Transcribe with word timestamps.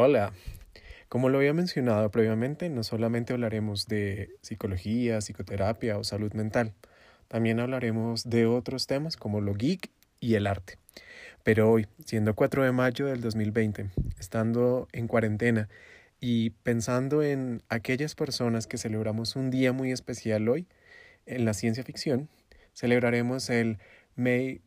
Hola. 0.00 0.32
Como 1.08 1.28
lo 1.28 1.38
había 1.38 1.52
mencionado 1.52 2.08
previamente, 2.12 2.68
no 2.68 2.84
solamente 2.84 3.32
hablaremos 3.32 3.88
de 3.88 4.30
psicología, 4.42 5.20
psicoterapia 5.20 5.98
o 5.98 6.04
salud 6.04 6.32
mental, 6.34 6.72
también 7.26 7.58
hablaremos 7.58 8.30
de 8.30 8.46
otros 8.46 8.86
temas 8.86 9.16
como 9.16 9.40
lo 9.40 9.54
geek 9.54 9.90
y 10.20 10.36
el 10.36 10.46
arte. 10.46 10.78
Pero 11.42 11.68
hoy, 11.68 11.88
siendo 12.04 12.36
4 12.36 12.62
de 12.62 12.70
mayo 12.70 13.06
del 13.06 13.20
2020, 13.20 13.90
estando 14.20 14.86
en 14.92 15.08
cuarentena 15.08 15.68
y 16.20 16.50
pensando 16.50 17.24
en 17.24 17.64
aquellas 17.68 18.14
personas 18.14 18.68
que 18.68 18.78
celebramos 18.78 19.34
un 19.34 19.50
día 19.50 19.72
muy 19.72 19.90
especial 19.90 20.48
hoy, 20.48 20.68
en 21.26 21.44
la 21.44 21.54
ciencia 21.54 21.82
ficción, 21.82 22.28
celebraremos 22.72 23.50
el 23.50 23.78
May 24.14 24.60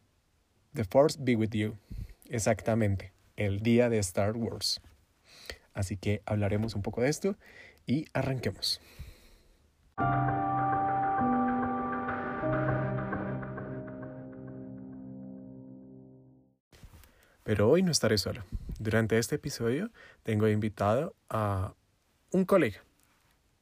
the 0.74 0.84
Force 0.84 1.18
be 1.22 1.38
with 1.38 1.52
you. 1.52 1.78
Exactamente, 2.28 3.14
el 3.38 3.62
día 3.62 3.88
de 3.88 3.98
Star 4.00 4.36
Wars. 4.36 4.82
Así 5.74 5.98
que 5.98 6.22
hablaremos 6.26 6.76
un 6.76 6.82
poco 6.82 7.02
de 7.02 7.10
esto 7.10 7.38
y 7.86 8.06
arranquemos. 8.14 8.82
Pero 17.44 17.70
hoy 17.70 17.82
no 17.82 17.92
estaré 17.92 18.18
solo. 18.18 18.44
Durante 18.80 19.18
este 19.18 19.36
episodio 19.36 19.92
tengo 20.24 20.48
invitado 20.48 21.16
a 21.30 21.74
un 22.32 22.46
colega, 22.46 22.84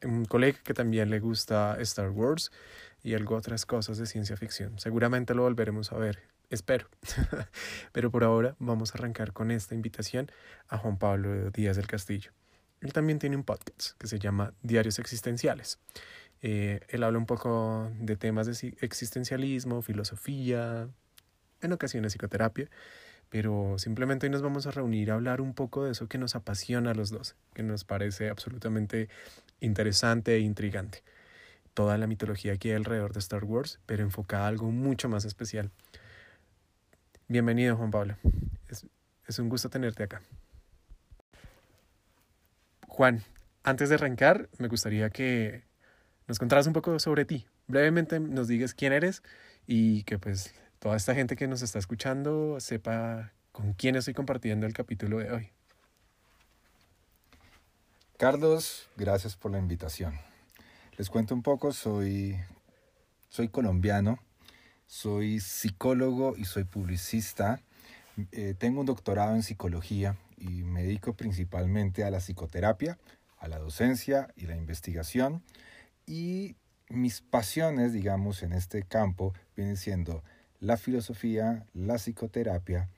un 0.03 0.25
colega 0.25 0.59
que 0.63 0.73
también 0.73 1.09
le 1.09 1.19
gusta 1.19 1.77
Star 1.79 2.09
Wars 2.09 2.51
y 3.03 3.15
algo 3.15 3.35
otras 3.35 3.65
cosas 3.65 3.97
de 3.97 4.05
ciencia 4.05 4.37
ficción. 4.37 4.77
Seguramente 4.79 5.33
lo 5.33 5.43
volveremos 5.43 5.91
a 5.91 5.97
ver, 5.97 6.19
espero. 6.49 6.87
Pero 7.91 8.11
por 8.11 8.23
ahora 8.23 8.55
vamos 8.59 8.93
a 8.93 8.97
arrancar 8.97 9.33
con 9.33 9.51
esta 9.51 9.75
invitación 9.75 10.31
a 10.67 10.77
Juan 10.77 10.97
Pablo 10.97 11.51
Díaz 11.51 11.75
del 11.75 11.87
Castillo. 11.87 12.31
Él 12.81 12.93
también 12.93 13.19
tiene 13.19 13.35
un 13.35 13.43
podcast 13.43 13.91
que 13.97 14.07
se 14.07 14.19
llama 14.19 14.53
Diarios 14.61 14.99
Existenciales. 14.99 15.79
Eh, 16.41 16.79
él 16.87 17.03
habla 17.03 17.17
un 17.17 17.25
poco 17.25 17.91
de 17.99 18.15
temas 18.15 18.47
de 18.47 18.77
existencialismo, 18.81 19.81
filosofía, 19.81 20.87
en 21.61 21.73
ocasiones 21.73 22.13
psicoterapia, 22.13 22.69
pero 23.29 23.77
simplemente 23.77 24.27
hoy 24.27 24.31
nos 24.31 24.41
vamos 24.41 24.65
a 24.65 24.71
reunir 24.71 25.11
a 25.11 25.15
hablar 25.15 25.41
un 25.41 25.53
poco 25.53 25.83
de 25.83 25.91
eso 25.91 26.07
que 26.07 26.17
nos 26.17 26.35
apasiona 26.35 26.91
a 26.91 26.93
los 26.93 27.09
dos, 27.09 27.35
que 27.53 27.63
nos 27.63 27.83
parece 27.83 28.29
absolutamente 28.29 29.09
interesante 29.59 30.35
e 30.35 30.39
intrigante. 30.39 31.03
Toda 31.73 31.97
la 31.97 32.07
mitología 32.07 32.57
que 32.57 32.69
hay 32.69 32.75
alrededor 32.75 33.13
de 33.13 33.19
Star 33.19 33.43
Wars, 33.43 33.79
pero 33.85 34.03
enfocada 34.03 34.45
a 34.45 34.47
algo 34.47 34.71
mucho 34.71 35.09
más 35.09 35.25
especial. 35.25 35.71
Bienvenido, 37.31 37.77
Juan 37.77 37.91
Pablo. 37.91 38.17
Es, 38.69 38.87
es 39.27 39.37
un 39.37 39.49
gusto 39.49 39.69
tenerte 39.69 40.01
acá. 40.01 40.23
Juan, 42.87 43.23
antes 43.61 43.89
de 43.89 43.95
arrancar, 43.95 44.49
me 44.57 44.67
gustaría 44.67 45.11
que 45.11 45.63
nos 46.27 46.39
contaras 46.39 46.65
un 46.65 46.73
poco 46.73 46.97
sobre 46.97 47.25
ti. 47.25 47.45
Brevemente 47.67 48.19
nos 48.19 48.47
digas 48.47 48.73
quién 48.73 48.93
eres 48.93 49.21
y 49.67 50.01
que 50.05 50.17
pues 50.17 50.55
toda 50.79 50.97
esta 50.97 51.13
gente 51.13 51.35
que 51.35 51.47
nos 51.47 51.61
está 51.61 51.77
escuchando 51.77 52.59
sepa 52.59 53.31
con 53.51 53.73
quién 53.73 53.95
estoy 53.95 54.15
compartiendo 54.15 54.65
el 54.65 54.73
capítulo 54.73 55.19
de 55.19 55.31
hoy. 55.31 55.51
Carlos, 58.17 58.89
gracias 58.97 59.35
por 59.35 59.51
la 59.51 59.59
invitación. 59.59 60.19
Les 60.97 61.11
cuento 61.11 61.35
un 61.35 61.43
poco, 61.43 61.73
soy, 61.73 62.39
soy 63.29 63.49
colombiano, 63.49 64.17
soy 64.89 65.39
psicólogo 65.39 66.35
y 66.35 66.45
soy 66.45 66.63
publicista. 66.63 67.61
Eh, 68.31 68.55
tengo 68.57 68.79
un 68.79 68.87
doctorado 68.87 69.35
en 69.35 69.43
psicología 69.43 70.17
y 70.35 70.63
me 70.63 70.81
dedico 70.81 71.13
principalmente 71.13 72.03
a 72.03 72.09
la 72.09 72.17
psicoterapia, 72.17 72.97
a 73.37 73.47
la 73.47 73.59
docencia 73.59 74.33
y 74.35 74.47
la 74.47 74.55
investigación. 74.55 75.43
Y 76.07 76.55
mis 76.89 77.21
pasiones, 77.21 77.93
digamos, 77.93 78.41
en 78.41 78.51
este 78.51 78.81
campo 78.81 79.35
vienen 79.55 79.77
siendo 79.77 80.23
la 80.59 80.75
filosofía, 80.75 81.67
la 81.73 81.99
psicoterapia 81.99 82.89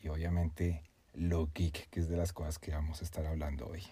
y 0.00 0.08
obviamente 0.08 0.84
lo 1.12 1.50
geek, 1.52 1.90
que 1.90 1.98
es 1.98 2.08
de 2.08 2.16
las 2.16 2.32
cosas 2.32 2.60
que 2.60 2.70
vamos 2.70 3.00
a 3.00 3.04
estar 3.04 3.26
hablando 3.26 3.66
hoy. 3.66 3.82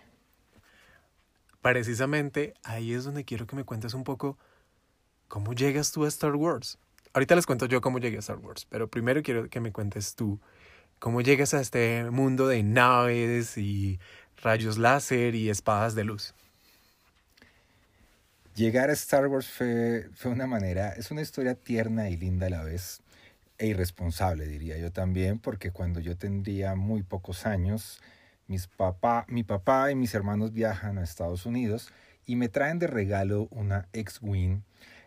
Precisamente 1.61 2.55
ahí 2.63 2.93
es 2.95 3.03
donde 3.03 3.25
quiero 3.25 3.49
que 3.49 3.57
me 3.57 3.65
cuentes 3.65 3.93
un 3.93 4.05
poco 4.05 4.39
cómo 5.27 5.53
llegas 5.53 5.91
tú 5.91 6.05
a 6.05 6.09
Star 6.09 6.37
Wars. 6.37 6.79
Ahorita 7.13 7.35
les 7.35 7.47
cuento 7.47 7.67
yo 7.67 7.81
cómo 7.81 7.99
llegué 7.99 8.17
a 8.17 8.21
Star 8.21 8.39
Wars, 8.39 8.67
pero 8.71 8.89
primero 8.89 9.23
quiero 9.23 9.49
que 9.49 9.61
me 9.61 9.73
cuentes 9.73 10.15
tú 10.15 10.39
cómo 11.01 11.23
llegas 11.23 11.55
a 11.55 11.61
este 11.61 12.09
mundo 12.11 12.47
de 12.47 12.63
naves 12.63 13.59
y 13.59 13.99
rayos 14.43 14.79
láser 14.79 15.35
y 15.35 15.51
espadas 15.51 15.95
de 15.95 16.05
luz. 16.05 16.35
Llegar 18.55 18.91
a 18.91 18.93
Star 18.93 19.27
Wars 19.27 19.49
fue, 19.49 20.09
fue 20.15 20.31
una 20.31 20.47
manera, 20.47 20.91
es 20.91 21.11
una 21.11 21.23
historia 21.23 21.55
tierna 21.55 22.11
y 22.11 22.17
linda 22.17 22.47
a 22.47 22.51
la 22.51 22.63
vez 22.63 23.01
e 23.59 23.67
irresponsable, 23.69 24.47
diría 24.47 24.79
yo 24.79 24.93
también, 24.93 25.39
porque 25.39 25.71
cuando 25.71 26.01
yo 26.01 26.17
tendría 26.17 26.75
muy 26.75 27.03
pocos 27.03 27.47
años, 27.47 28.01
mis 28.47 28.67
papá, 28.67 29.25
mi 29.29 29.43
papá 29.43 29.91
y 29.91 29.95
mis 29.95 30.15
hermanos 30.15 30.53
viajan 30.53 30.99
a 30.99 31.05
Estados 31.05 31.47
Unidos 31.47 31.91
y 32.27 32.37
me 32.37 32.49
traen 32.49 32.79
de 32.79 32.87
regalo 32.87 33.49
una 33.51 33.89
X-Wing, 33.93 34.63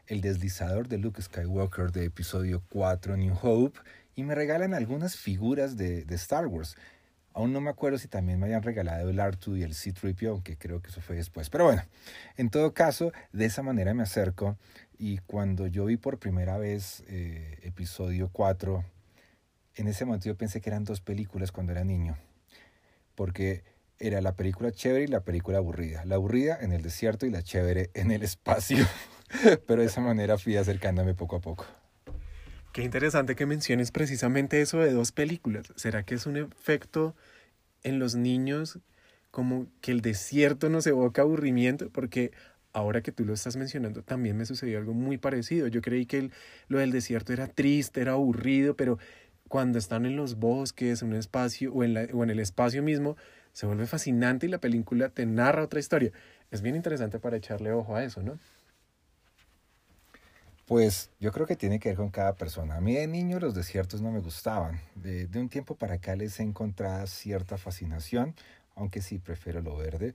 el 0.07 0.21
deslizador 0.21 0.87
de 0.87 0.97
Luke 0.97 1.21
Skywalker 1.21 1.91
de 1.91 2.05
episodio 2.05 2.63
4 2.69 3.17
New 3.17 3.37
Hope, 3.41 3.79
y 4.15 4.23
me 4.23 4.35
regalan 4.35 4.73
algunas 4.73 5.15
figuras 5.15 5.77
de, 5.77 6.05
de 6.05 6.15
Star 6.15 6.47
Wars. 6.47 6.75
Aún 7.33 7.51
no 7.51 7.61
me 7.61 7.71
acuerdo 7.71 7.97
si 7.97 8.07
también 8.07 8.39
me 8.39 8.45
habían 8.45 8.61
regalado 8.61 9.09
el 9.09 9.17
R2 9.17 9.57
y 9.57 9.63
el 9.63 9.73
C-3PO, 9.73 10.29
aunque 10.29 10.55
creo 10.55 10.81
que 10.81 10.89
eso 10.89 11.01
fue 11.01 11.15
después. 11.15 11.49
Pero 11.49 11.65
bueno, 11.65 11.81
en 12.37 12.49
todo 12.49 12.73
caso, 12.73 13.11
de 13.31 13.45
esa 13.45 13.63
manera 13.63 13.93
me 13.95 14.03
acerco 14.03 14.57
y 14.99 15.17
cuando 15.17 15.65
yo 15.65 15.85
vi 15.85 15.97
por 15.97 16.19
primera 16.19 16.57
vez 16.57 17.03
eh, 17.07 17.57
episodio 17.63 18.29
4, 18.31 18.85
en 19.75 19.87
ese 19.87 20.05
momento 20.05 20.27
yo 20.27 20.37
pensé 20.37 20.61
que 20.61 20.69
eran 20.69 20.83
dos 20.83 21.01
películas 21.01 21.51
cuando 21.51 21.71
era 21.71 21.83
niño, 21.83 22.17
porque 23.15 23.63
era 23.97 24.21
la 24.21 24.35
película 24.35 24.71
chévere 24.71 25.05
y 25.05 25.07
la 25.07 25.21
película 25.21 25.57
aburrida. 25.57 26.05
La 26.05 26.15
aburrida 26.15 26.57
en 26.61 26.71
el 26.71 26.83
desierto 26.83 27.25
y 27.25 27.31
la 27.31 27.41
chévere 27.41 27.89
en 27.95 28.11
el 28.11 28.21
espacio. 28.21 28.85
Pero 29.67 29.81
de 29.81 29.87
esa 29.87 30.01
manera 30.01 30.37
fui 30.37 30.57
acercándome 30.57 31.13
poco 31.13 31.37
a 31.37 31.41
poco. 31.41 31.65
Qué 32.73 32.81
interesante 32.81 33.35
que 33.35 33.45
menciones 33.45 33.91
precisamente 33.91 34.59
eso 34.61 34.79
de 34.79 34.91
dos 34.91 35.11
películas. 35.11 35.71
¿Será 35.75 36.03
que 36.03 36.15
es 36.15 36.25
un 36.25 36.37
efecto 36.37 37.15
en 37.83 37.99
los 37.99 38.15
niños 38.15 38.79
como 39.29 39.67
que 39.81 39.91
el 39.91 40.01
desierto 40.01 40.69
nos 40.69 40.87
evoca 40.87 41.21
aburrimiento? 41.21 41.89
Porque 41.91 42.31
ahora 42.73 43.01
que 43.01 43.11
tú 43.11 43.25
lo 43.25 43.33
estás 43.33 43.55
mencionando, 43.55 44.01
también 44.01 44.35
me 44.37 44.45
sucedió 44.45 44.79
algo 44.79 44.93
muy 44.93 45.19
parecido. 45.19 45.67
Yo 45.67 45.81
creí 45.81 46.07
que 46.07 46.31
lo 46.67 46.79
del 46.79 46.91
desierto 46.91 47.31
era 47.31 47.47
triste, 47.47 48.01
era 48.01 48.13
aburrido, 48.13 48.75
pero 48.75 48.97
cuando 49.47 49.77
están 49.77 50.07
en 50.07 50.15
los 50.15 50.39
bosques, 50.39 51.03
en 51.03 51.09
un 51.09 51.15
espacio 51.15 51.71
o 51.71 51.83
en, 51.83 51.95
o 52.11 52.23
en 52.23 52.31
el 52.31 52.39
espacio 52.39 52.81
mismo, 52.81 53.17
se 53.51 53.67
vuelve 53.67 53.85
fascinante 53.85 54.47
y 54.47 54.49
la 54.49 54.57
película 54.57 55.09
te 55.09 55.27
narra 55.27 55.63
otra 55.63 55.79
historia. 55.79 56.11
Es 56.49 56.63
bien 56.63 56.75
interesante 56.75 57.19
para 57.19 57.37
echarle 57.37 57.71
ojo 57.71 57.95
a 57.95 58.03
eso, 58.03 58.23
¿no? 58.23 58.39
Pues 60.65 61.11
yo 61.19 61.31
creo 61.31 61.45
que 61.45 61.55
tiene 61.55 61.79
que 61.79 61.89
ver 61.89 61.97
con 61.97 62.09
cada 62.09 62.35
persona. 62.35 62.75
A 62.77 62.81
mí 62.81 62.95
de 62.95 63.07
niño 63.07 63.39
los 63.39 63.53
desiertos 63.53 64.01
no 64.01 64.11
me 64.11 64.19
gustaban. 64.19 64.79
De, 64.95 65.27
de 65.27 65.39
un 65.39 65.49
tiempo 65.49 65.75
para 65.75 65.95
acá 65.95 66.15
les 66.15 66.39
he 66.39 66.43
encontrado 66.43 67.05
cierta 67.07 67.57
fascinación, 67.57 68.33
aunque 68.75 69.01
sí 69.01 69.19
prefiero 69.19 69.61
lo 69.61 69.75
verde. 69.75 70.13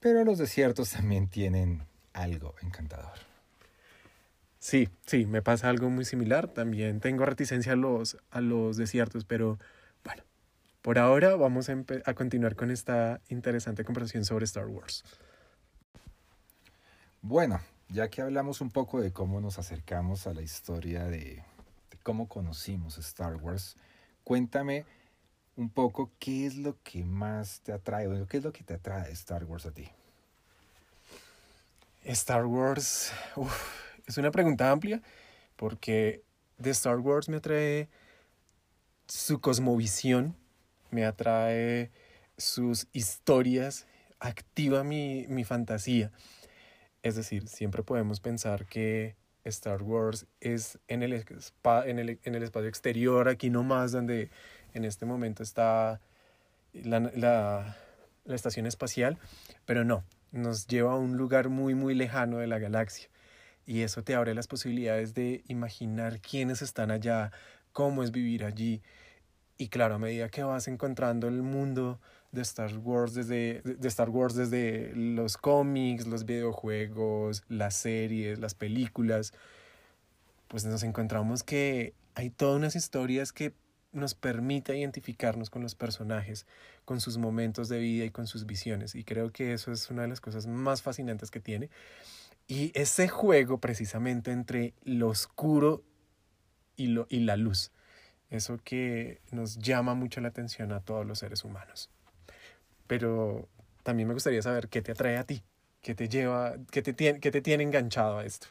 Pero 0.00 0.24
los 0.24 0.38
desiertos 0.38 0.90
también 0.96 1.28
tienen 1.28 1.82
algo 2.12 2.54
encantador. 2.62 3.30
Sí, 4.58 4.90
sí, 5.06 5.24
me 5.24 5.40
pasa 5.40 5.70
algo 5.70 5.88
muy 5.88 6.04
similar. 6.04 6.48
También 6.48 7.00
tengo 7.00 7.24
reticencia 7.24 7.72
a 7.72 7.76
los, 7.76 8.18
a 8.30 8.40
los 8.40 8.76
desiertos, 8.76 9.24
pero 9.24 9.58
bueno, 10.04 10.22
por 10.82 10.98
ahora 10.98 11.34
vamos 11.36 11.70
a, 11.70 11.76
a 12.04 12.14
continuar 12.14 12.56
con 12.56 12.70
esta 12.70 13.20
interesante 13.28 13.84
conversación 13.84 14.24
sobre 14.24 14.44
Star 14.44 14.66
Wars. 14.66 15.02
Bueno, 17.22 17.60
ya 17.90 18.08
que 18.08 18.22
hablamos 18.22 18.60
un 18.60 18.70
poco 18.70 19.00
de 19.00 19.12
cómo 19.12 19.40
nos 19.40 19.58
acercamos 19.58 20.26
a 20.26 20.34
la 20.34 20.42
historia 20.42 21.04
de, 21.04 21.42
cómo 22.02 22.28
conocimos 22.28 22.98
Star 22.98 23.36
Wars, 23.36 23.76
cuéntame 24.24 24.84
un 25.56 25.68
poco 25.68 26.10
qué 26.18 26.46
es 26.46 26.56
lo 26.56 26.76
que 26.82 27.04
más 27.04 27.60
te 27.60 27.72
atrae, 27.72 28.06
o 28.06 28.26
qué 28.26 28.38
es 28.38 28.44
lo 28.44 28.52
que 28.52 28.62
te 28.62 28.74
atrae 28.74 29.10
Star 29.12 29.44
Wars 29.44 29.66
a 29.66 29.72
ti. 29.72 29.88
Star 32.04 32.46
Wars 32.46 33.12
es 34.06 34.16
una 34.16 34.30
pregunta 34.30 34.70
amplia 34.70 35.02
porque 35.56 36.22
de 36.58 36.70
Star 36.70 36.98
Wars 36.98 37.28
me 37.28 37.38
atrae 37.38 37.88
su 39.06 39.40
cosmovisión, 39.40 40.36
me 40.90 41.04
atrae 41.04 41.90
sus 42.38 42.86
historias, 42.92 43.86
activa 44.20 44.84
mi, 44.84 45.26
mi 45.28 45.44
fantasía. 45.44 46.10
Es 47.02 47.16
decir, 47.16 47.48
siempre 47.48 47.82
podemos 47.82 48.20
pensar 48.20 48.66
que 48.66 49.16
Star 49.44 49.82
Wars 49.82 50.26
es 50.40 50.78
en 50.88 51.02
el, 51.02 51.12
en 51.12 51.98
el, 51.98 52.20
en 52.22 52.34
el 52.34 52.42
espacio 52.42 52.68
exterior, 52.68 53.28
aquí 53.28 53.50
nomás, 53.50 53.92
donde 53.92 54.30
en 54.74 54.84
este 54.84 55.06
momento 55.06 55.42
está 55.42 56.00
la, 56.72 57.00
la 57.14 57.76
la 58.24 58.34
estación 58.34 58.66
espacial, 58.66 59.18
pero 59.66 59.84
no, 59.84 60.04
nos 60.32 60.66
lleva 60.66 60.92
a 60.92 60.96
un 60.96 61.16
lugar 61.16 61.48
muy, 61.48 61.74
muy 61.74 61.94
lejano 61.94 62.38
de 62.38 62.46
la 62.46 62.58
galaxia. 62.58 63.08
Y 63.66 63.82
eso 63.82 64.02
te 64.02 64.14
abre 64.14 64.34
las 64.34 64.46
posibilidades 64.46 65.14
de 65.14 65.42
imaginar 65.48 66.20
quiénes 66.20 66.62
están 66.62 66.90
allá, 66.90 67.30
cómo 67.72 68.02
es 68.02 68.10
vivir 68.10 68.44
allí. 68.44 68.82
Y 69.58 69.68
claro, 69.68 69.96
a 69.96 69.98
medida 69.98 70.28
que 70.28 70.42
vas 70.42 70.66
encontrando 70.68 71.28
el 71.28 71.42
mundo 71.42 72.00
de 72.32 72.42
Star 72.42 72.76
Wars 72.78 73.14
desde, 73.14 73.62
de 73.62 73.88
Star 73.88 74.10
Wars 74.10 74.34
desde 74.34 74.92
los 74.94 75.36
cómics, 75.36 76.06
los 76.06 76.24
videojuegos, 76.24 77.44
las 77.48 77.74
series, 77.74 78.38
las 78.38 78.54
películas, 78.54 79.32
pues 80.48 80.64
nos 80.64 80.82
encontramos 80.82 81.42
que 81.42 81.94
hay 82.14 82.30
todas 82.30 82.56
unas 82.56 82.76
historias 82.76 83.32
que 83.32 83.54
nos 83.92 84.14
permite 84.14 84.76
identificarnos 84.76 85.50
con 85.50 85.62
los 85.62 85.74
personajes, 85.74 86.46
con 86.84 87.00
sus 87.00 87.18
momentos 87.18 87.68
de 87.68 87.78
vida 87.78 88.04
y 88.04 88.10
con 88.10 88.26
sus 88.26 88.46
visiones. 88.46 88.94
Y 88.94 89.04
creo 89.04 89.32
que 89.32 89.52
eso 89.52 89.72
es 89.72 89.90
una 89.90 90.02
de 90.02 90.08
las 90.08 90.20
cosas 90.20 90.46
más 90.46 90.82
fascinantes 90.82 91.30
que 91.30 91.40
tiene. 91.40 91.70
Y 92.46 92.72
ese 92.74 93.08
juego 93.08 93.58
precisamente 93.58 94.32
entre 94.32 94.74
lo 94.84 95.08
oscuro 95.08 95.82
y, 96.76 96.88
lo, 96.88 97.06
y 97.08 97.20
la 97.20 97.36
luz, 97.36 97.72
eso 98.28 98.58
que 98.62 99.20
nos 99.30 99.58
llama 99.58 99.94
mucho 99.94 100.20
la 100.20 100.28
atención 100.28 100.72
a 100.72 100.80
todos 100.80 101.06
los 101.06 101.18
seres 101.18 101.44
humanos. 101.44 101.90
Pero 102.90 103.48
también 103.84 104.08
me 104.08 104.14
gustaría 104.14 104.42
saber 104.42 104.66
qué 104.66 104.82
te 104.82 104.90
atrae 104.90 105.16
a 105.16 105.22
ti, 105.22 105.44
qué 105.80 105.94
te 105.94 106.08
lleva, 106.08 106.56
qué 106.72 106.82
te 106.82 106.92
tiene, 106.92 107.20
qué 107.20 107.30
te 107.30 107.40
tiene 107.40 107.62
enganchado 107.62 108.18
a 108.18 108.24
esto. 108.24 108.48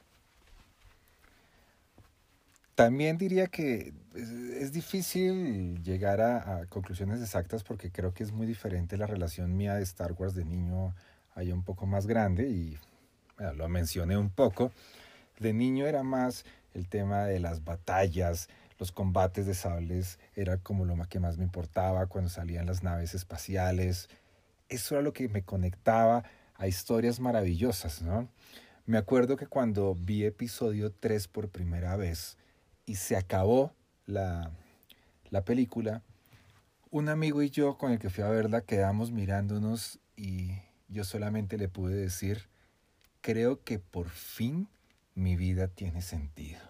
También 2.74 3.18
diría 3.18 3.47
que 3.47 3.91
es, 4.15 4.71
difícil 4.71 5.83
llegar 5.83 6.21
a, 6.21 6.65
conclusiones 6.69 7.21
exactas 7.21 7.65
porque 7.65 7.91
creo 7.91 8.13
que 8.13 8.24
es 8.24 8.31
muy 8.31 8.47
diferente 8.47 8.95
la 8.95 9.07
relación 9.07 9.57
mía 9.57 9.75
de 9.75 9.83
Star 9.83 10.13
Wars 10.13 10.36
de 10.36 10.45
niño 10.45 10.95
allá 11.36 11.53
un 11.53 11.63
poco 11.63 11.86
más 11.86 12.07
grande 12.07 12.47
y 12.47 12.77
lo 13.57 13.68
mencioné 13.68 14.15
un 14.15 14.30
poco. 14.30 14.71
De 15.38 15.51
niño 15.51 15.86
era 15.86 16.03
más 16.03 16.45
el 16.74 16.88
tema 16.88 17.25
de 17.25 17.41
las 17.41 17.65
batallas, 17.65 18.47
los 18.80 18.94
combates 18.94 19.45
de 19.45 19.53
sables, 19.53 20.18
era 20.33 20.56
como 20.56 20.86
lo 20.86 20.95
que 21.09 21.19
más 21.19 21.38
me 21.38 21.44
importaba 21.44 22.06
cuando 22.06 22.30
salían 22.30 22.68
las 22.68 22.83
naves 22.83 23.13
espaciales. 23.13 24.07
Eso 24.69 24.95
era 24.95 25.01
lo 25.01 25.13
que 25.13 25.27
me 25.30 25.44
conectaba 25.44 26.24
a 26.56 26.68
historias 26.68 27.19
maravillosas, 27.19 28.01
¿no? 28.01 28.30
Me 28.86 28.98
acuerdo 28.98 29.36
que 29.36 29.48
cuando 29.48 29.95
vi 29.95 30.25
episodio 30.25 30.92
3 30.92 31.27
por 31.27 31.50
primera 31.50 31.95
vez, 31.95 32.38
y 32.86 32.95
se 32.95 33.16
acabó 33.16 33.74
la, 34.07 34.51
la 35.30 35.45
película, 35.45 36.01
un 36.89 37.07
amigo 37.07 37.44
y 37.44 37.51
yo 37.51 37.77
con 37.77 37.92
el 37.92 38.00
que 38.00 38.10
fui 38.10 38.24
a 38.24 38.30
verla 38.30 38.62
quedamos 38.62 39.12
mirándonos 39.12 40.00
y 40.16 40.54
yo 40.88 41.04
solamente 41.04 41.57
le 41.57 41.68
pude 41.68 41.95
decir, 41.95 42.50
creo 43.22 43.63
que 43.63 43.77
por 43.77 44.10
fin 44.10 44.68
mi 45.13 45.36
vida 45.36 45.68
tiene 45.68 46.01
sentido. 46.01 46.62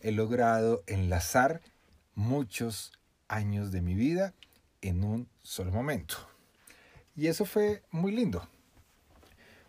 He 0.00 0.12
logrado 0.12 0.82
enlazar 0.86 1.62
muchos 2.14 2.92
años 3.28 3.72
de 3.72 3.80
mi 3.80 3.94
vida 3.94 4.34
en 4.82 5.04
un 5.04 5.28
solo 5.42 5.72
momento. 5.72 6.35
Y 7.16 7.28
eso 7.28 7.46
fue 7.46 7.82
muy 7.90 8.12
lindo. 8.12 8.46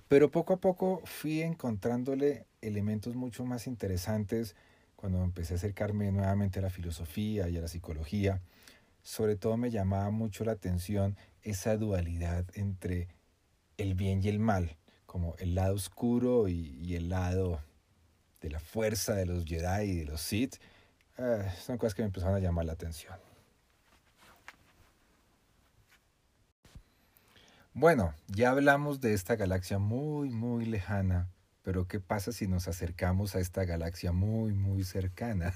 Pero 0.07 0.29
poco 0.29 0.53
a 0.53 0.57
poco 0.57 1.01
fui 1.05 1.41
encontrándole 1.41 2.45
elementos 2.61 3.15
mucho 3.15 3.45
más 3.45 3.67
interesantes 3.67 4.55
cuando 4.95 5.23
empecé 5.23 5.53
a 5.53 5.57
acercarme 5.57 6.11
nuevamente 6.11 6.59
a 6.59 6.61
la 6.61 6.69
filosofía 6.69 7.47
y 7.49 7.57
a 7.57 7.61
la 7.61 7.67
psicología, 7.67 8.41
sobre 9.03 9.35
todo 9.35 9.55
me 9.55 9.69
llamaba 9.69 10.09
mucho 10.09 10.43
la 10.43 10.53
atención 10.53 11.15
esa 11.43 11.77
dualidad 11.77 12.45
entre 12.55 13.07
el 13.77 13.93
bien 13.93 14.23
y 14.23 14.27
el 14.27 14.39
mal, 14.39 14.75
como 15.05 15.35
el 15.37 15.55
lado 15.55 15.75
oscuro 15.75 16.47
y, 16.49 16.95
el 16.95 17.09
lado 17.09 17.61
de 18.41 18.49
la 18.49 18.59
fuerza 18.59 19.13
de 19.13 19.25
los 19.25 19.45
Jedi 19.45 19.91
y 19.91 19.95
de 19.99 20.05
los 20.05 20.21
Sith. 20.21 20.55
Ah, 21.17 21.53
son 21.63 21.77
cosas 21.77 21.93
que 21.93 22.01
me 22.01 22.07
empezaron 22.07 22.35
a 22.35 22.39
llamar 22.39 22.65
la 22.65 22.73
atención. 22.73 23.15
Bueno, 27.77 28.13
ya 28.27 28.49
hablamos 28.49 28.99
de 29.01 29.13
esta 29.13 29.35
galaxia 29.35 29.79
muy, 29.79 30.29
muy 30.29 30.65
lejana 30.65 31.29
pero 31.67 31.85
¿qué 31.85 31.99
pasa 31.99 32.31
si 32.31 32.47
nos 32.47 32.69
acercamos 32.69 33.35
a 33.35 33.41
esta 33.41 33.65
galaxia 33.65 34.13
muy, 34.13 34.53
muy 34.53 34.85
cercana? 34.85 35.53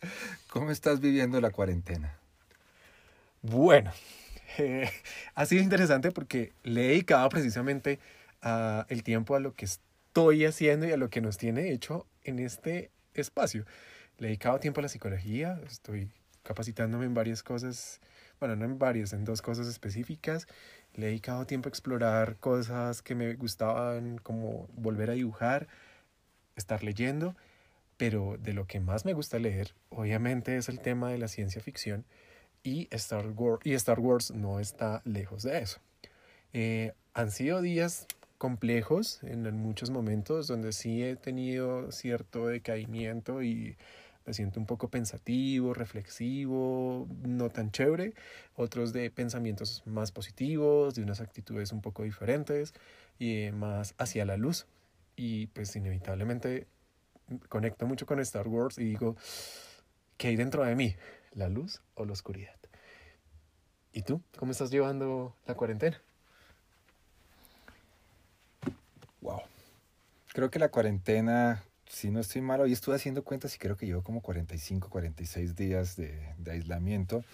¿Cómo 0.48 0.70
estás 0.70 0.98
viviendo 0.98 1.38
la 1.42 1.50
cuarentena? 1.50 2.18
Bueno, 3.42 3.92
eh, 4.58 4.88
ha 5.34 5.44
sido 5.44 5.62
interesante 5.62 6.10
porque 6.10 6.54
le 6.62 6.86
he 6.86 6.88
dedicado 6.92 7.28
precisamente 7.28 7.98
a 8.40 8.86
el 8.88 9.02
tiempo 9.02 9.36
a 9.36 9.40
lo 9.40 9.54
que 9.54 9.66
estoy 9.66 10.46
haciendo 10.46 10.86
y 10.86 10.92
a 10.92 10.96
lo 10.96 11.10
que 11.10 11.20
nos 11.20 11.36
tiene 11.36 11.70
hecho 11.70 12.06
en 12.24 12.38
este 12.38 12.90
espacio. 13.12 13.66
Le 14.16 14.28
he 14.28 14.30
dedicado 14.30 14.58
tiempo 14.58 14.80
a 14.80 14.84
la 14.84 14.88
psicología, 14.88 15.60
estoy 15.66 16.08
capacitándome 16.44 17.04
en 17.04 17.12
varias 17.12 17.42
cosas, 17.42 18.00
bueno, 18.40 18.56
no 18.56 18.64
en 18.64 18.78
varias, 18.78 19.12
en 19.12 19.24
dos 19.24 19.42
cosas 19.42 19.66
específicas. 19.66 20.46
Le 20.94 21.06
he 21.06 21.08
dedicado 21.10 21.46
tiempo 21.46 21.68
a 21.68 21.70
explorar 21.70 22.36
cosas 22.38 23.02
que 23.02 23.14
me 23.14 23.34
gustaban, 23.34 24.18
como 24.18 24.68
volver 24.74 25.10
a 25.10 25.14
dibujar, 25.14 25.68
estar 26.56 26.82
leyendo, 26.82 27.36
pero 27.96 28.36
de 28.38 28.52
lo 28.52 28.66
que 28.66 28.80
más 28.80 29.04
me 29.04 29.12
gusta 29.12 29.38
leer, 29.38 29.74
obviamente, 29.90 30.56
es 30.56 30.68
el 30.68 30.80
tema 30.80 31.10
de 31.10 31.18
la 31.18 31.28
ciencia 31.28 31.62
ficción 31.62 32.04
y 32.62 32.88
Star 32.90 33.28
Wars, 33.28 33.64
y 33.64 33.74
Star 33.74 34.00
Wars 34.00 34.32
no 34.32 34.58
está 34.58 35.00
lejos 35.04 35.44
de 35.44 35.58
eso. 35.58 35.78
Eh, 36.52 36.92
han 37.14 37.30
sido 37.30 37.60
días 37.62 38.06
complejos 38.38 39.20
en 39.22 39.42
muchos 39.56 39.90
momentos 39.90 40.46
donde 40.46 40.72
sí 40.72 41.02
he 41.02 41.16
tenido 41.16 41.90
cierto 41.92 42.48
decaimiento 42.48 43.42
y 43.42 43.76
me 44.26 44.34
siento 44.34 44.58
un 44.58 44.66
poco 44.66 44.88
pensativo, 44.88 45.72
reflexivo, 45.72 47.06
no 47.22 47.48
tan 47.48 47.70
chévere, 47.70 48.14
otros 48.56 48.92
de 48.92 49.10
pensamientos 49.10 49.82
más 49.86 50.10
positivos, 50.10 50.94
de 50.96 51.02
unas 51.02 51.20
actitudes 51.20 51.72
un 51.72 51.80
poco 51.80 52.02
diferentes 52.02 52.74
y 53.18 53.50
más 53.52 53.94
hacia 53.98 54.24
la 54.24 54.36
luz. 54.36 54.66
Y 55.14 55.46
pues 55.48 55.74
inevitablemente 55.76 56.66
conecto 57.48 57.86
mucho 57.86 58.04
con 58.06 58.20
Star 58.20 58.48
Wars 58.48 58.78
y 58.78 58.84
digo, 58.84 59.16
¿qué 60.16 60.28
hay 60.28 60.36
dentro 60.36 60.64
de 60.64 60.74
mí? 60.74 60.96
¿La 61.32 61.48
luz 61.48 61.80
o 61.94 62.04
la 62.04 62.12
oscuridad? 62.12 62.56
¿Y 63.92 64.02
tú? 64.02 64.20
¿Cómo 64.36 64.52
estás 64.52 64.70
llevando 64.70 65.34
la 65.46 65.54
cuarentena? 65.54 66.02
Wow. 69.20 69.40
Creo 70.32 70.50
que 70.50 70.58
la 70.58 70.70
cuarentena 70.70 71.62
si 71.88 72.10
no 72.10 72.20
estoy 72.20 72.42
malo, 72.42 72.66
y 72.66 72.72
estuve 72.72 72.96
haciendo 72.96 73.24
cuentas 73.24 73.54
y 73.54 73.58
creo 73.58 73.76
que 73.76 73.86
llevo 73.86 74.02
como 74.02 74.20
45, 74.20 74.88
46 74.90 75.56
días 75.56 75.96
de, 75.96 76.34
de 76.38 76.50
aislamiento. 76.52 77.24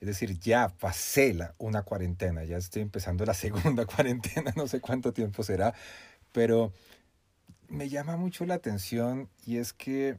Es 0.00 0.06
decir, 0.06 0.38
ya 0.38 0.68
pasé 0.68 1.34
la, 1.34 1.54
una 1.58 1.82
cuarentena, 1.82 2.44
ya 2.44 2.56
estoy 2.56 2.82
empezando 2.82 3.24
la 3.26 3.34
segunda 3.34 3.84
cuarentena, 3.84 4.52
no 4.56 4.66
sé 4.66 4.80
cuánto 4.80 5.12
tiempo 5.12 5.42
será, 5.42 5.74
pero 6.32 6.72
me 7.68 7.88
llama 7.88 8.16
mucho 8.16 8.46
la 8.46 8.54
atención 8.54 9.28
y 9.46 9.58
es 9.58 9.72
que 9.72 10.18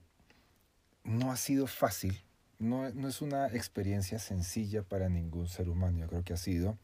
no 1.04 1.32
ha 1.32 1.38
sido 1.38 1.66
fácil, 1.68 2.22
no, 2.60 2.90
no 2.92 3.08
es 3.08 3.22
una 3.22 3.48
experiencia 3.48 4.20
sencilla 4.20 4.84
para 4.84 5.10
ningún 5.10 5.48
ser 5.48 5.68
humano, 5.68 5.98
yo 5.98 6.08
creo 6.08 6.24
que 6.24 6.34
ha 6.34 6.38
sido. 6.38 6.78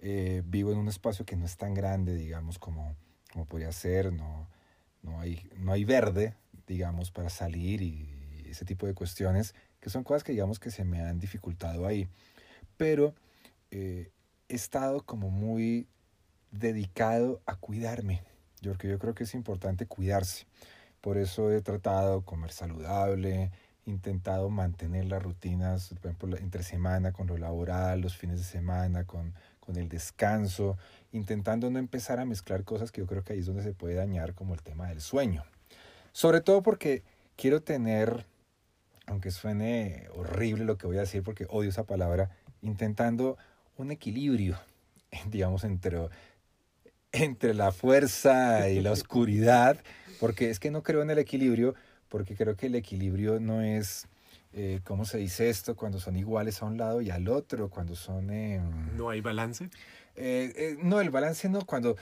Eh, 0.00 0.42
vivo 0.44 0.72
en 0.72 0.78
un 0.78 0.88
espacio 0.88 1.24
que 1.24 1.36
no 1.36 1.46
es 1.46 1.56
tan 1.56 1.74
grande, 1.74 2.14
digamos, 2.14 2.58
como, 2.58 2.94
como 3.32 3.46
podría 3.46 3.72
ser, 3.72 4.12
no, 4.12 4.48
no 5.08 5.20
hay, 5.20 5.48
no 5.56 5.72
hay 5.72 5.84
verde, 5.84 6.34
digamos, 6.66 7.10
para 7.10 7.30
salir 7.30 7.82
y 7.82 8.46
ese 8.46 8.64
tipo 8.64 8.86
de 8.86 8.94
cuestiones, 8.94 9.54
que 9.80 9.90
son 9.90 10.04
cosas 10.04 10.24
que 10.24 10.32
digamos 10.32 10.58
que 10.58 10.70
se 10.70 10.84
me 10.84 11.00
han 11.00 11.18
dificultado 11.18 11.86
ahí. 11.86 12.08
Pero 12.76 13.14
eh, 13.70 14.10
he 14.48 14.54
estado 14.54 15.02
como 15.04 15.30
muy 15.30 15.86
dedicado 16.50 17.40
a 17.46 17.56
cuidarme, 17.56 18.22
porque 18.62 18.88
yo 18.88 18.98
creo 18.98 19.14
que 19.14 19.24
es 19.24 19.34
importante 19.34 19.86
cuidarse. 19.86 20.46
Por 21.00 21.16
eso 21.16 21.52
he 21.52 21.60
tratado 21.62 22.22
comer 22.22 22.50
saludable, 22.50 23.50
intentado 23.86 24.50
mantener 24.50 25.06
las 25.06 25.22
rutinas, 25.22 25.88
por 26.00 26.10
ejemplo, 26.10 26.36
entre 26.36 26.62
semana 26.62 27.12
con 27.12 27.26
lo 27.26 27.38
laboral, 27.38 28.00
los 28.00 28.16
fines 28.16 28.38
de 28.38 28.44
semana 28.44 29.04
con, 29.04 29.34
con 29.68 29.76
el 29.76 29.90
descanso, 29.90 30.78
intentando 31.12 31.70
no 31.70 31.78
empezar 31.78 32.20
a 32.20 32.24
mezclar 32.24 32.64
cosas 32.64 32.90
que 32.90 33.02
yo 33.02 33.06
creo 33.06 33.22
que 33.22 33.34
ahí 33.34 33.40
es 33.40 33.46
donde 33.46 33.62
se 33.62 33.74
puede 33.74 33.96
dañar, 33.96 34.32
como 34.32 34.54
el 34.54 34.62
tema 34.62 34.88
del 34.88 35.02
sueño. 35.02 35.44
Sobre 36.12 36.40
todo 36.40 36.62
porque 36.62 37.02
quiero 37.36 37.60
tener, 37.60 38.24
aunque 39.04 39.30
suene 39.30 40.08
horrible 40.14 40.64
lo 40.64 40.78
que 40.78 40.86
voy 40.86 40.96
a 40.96 41.00
decir 41.00 41.22
porque 41.22 41.46
odio 41.50 41.68
esa 41.68 41.84
palabra, 41.84 42.30
intentando 42.62 43.36
un 43.76 43.90
equilibrio, 43.90 44.58
digamos, 45.30 45.64
entre, 45.64 46.08
entre 47.12 47.52
la 47.52 47.70
fuerza 47.70 48.70
y 48.70 48.80
la 48.80 48.92
oscuridad, 48.92 49.76
porque 50.18 50.48
es 50.48 50.58
que 50.58 50.70
no 50.70 50.82
creo 50.82 51.02
en 51.02 51.10
el 51.10 51.18
equilibrio, 51.18 51.74
porque 52.08 52.36
creo 52.36 52.56
que 52.56 52.68
el 52.68 52.74
equilibrio 52.74 53.38
no 53.38 53.60
es, 53.60 54.06
eh, 54.52 54.80
¿cómo 54.84 55.04
se 55.04 55.18
dice 55.18 55.50
esto? 55.50 55.76
Cuando 55.76 56.00
son 56.00 56.16
iguales 56.16 56.62
a 56.62 56.66
un 56.66 56.78
lado 56.78 57.00
y 57.00 57.10
al 57.10 57.28
otro, 57.28 57.68
cuando 57.68 57.94
son... 57.94 58.26
¿No 58.96 59.10
hay 59.10 59.20
balance? 59.20 59.68
Eh, 60.16 60.52
eh, 60.56 60.76
no, 60.82 61.00
el 61.00 61.10
balance 61.10 61.48
no, 61.48 61.64
cuando 61.64 61.96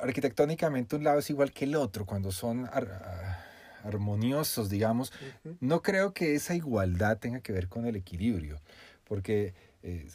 arquitectónicamente 0.00 0.96
un 0.96 1.04
lado 1.04 1.18
es 1.18 1.28
igual 1.30 1.52
que 1.52 1.64
el 1.64 1.74
otro, 1.74 2.06
cuando 2.06 2.30
son 2.30 2.66
ah, 2.72 3.44
armoniosos, 3.84 4.70
digamos, 4.70 5.12
no 5.60 5.82
creo 5.82 6.14
que 6.14 6.34
esa 6.34 6.54
igualdad 6.54 7.18
tenga 7.18 7.40
que 7.40 7.52
ver 7.52 7.68
con 7.68 7.84
el 7.84 7.96
equilibrio, 7.96 8.60
porque 9.04 9.54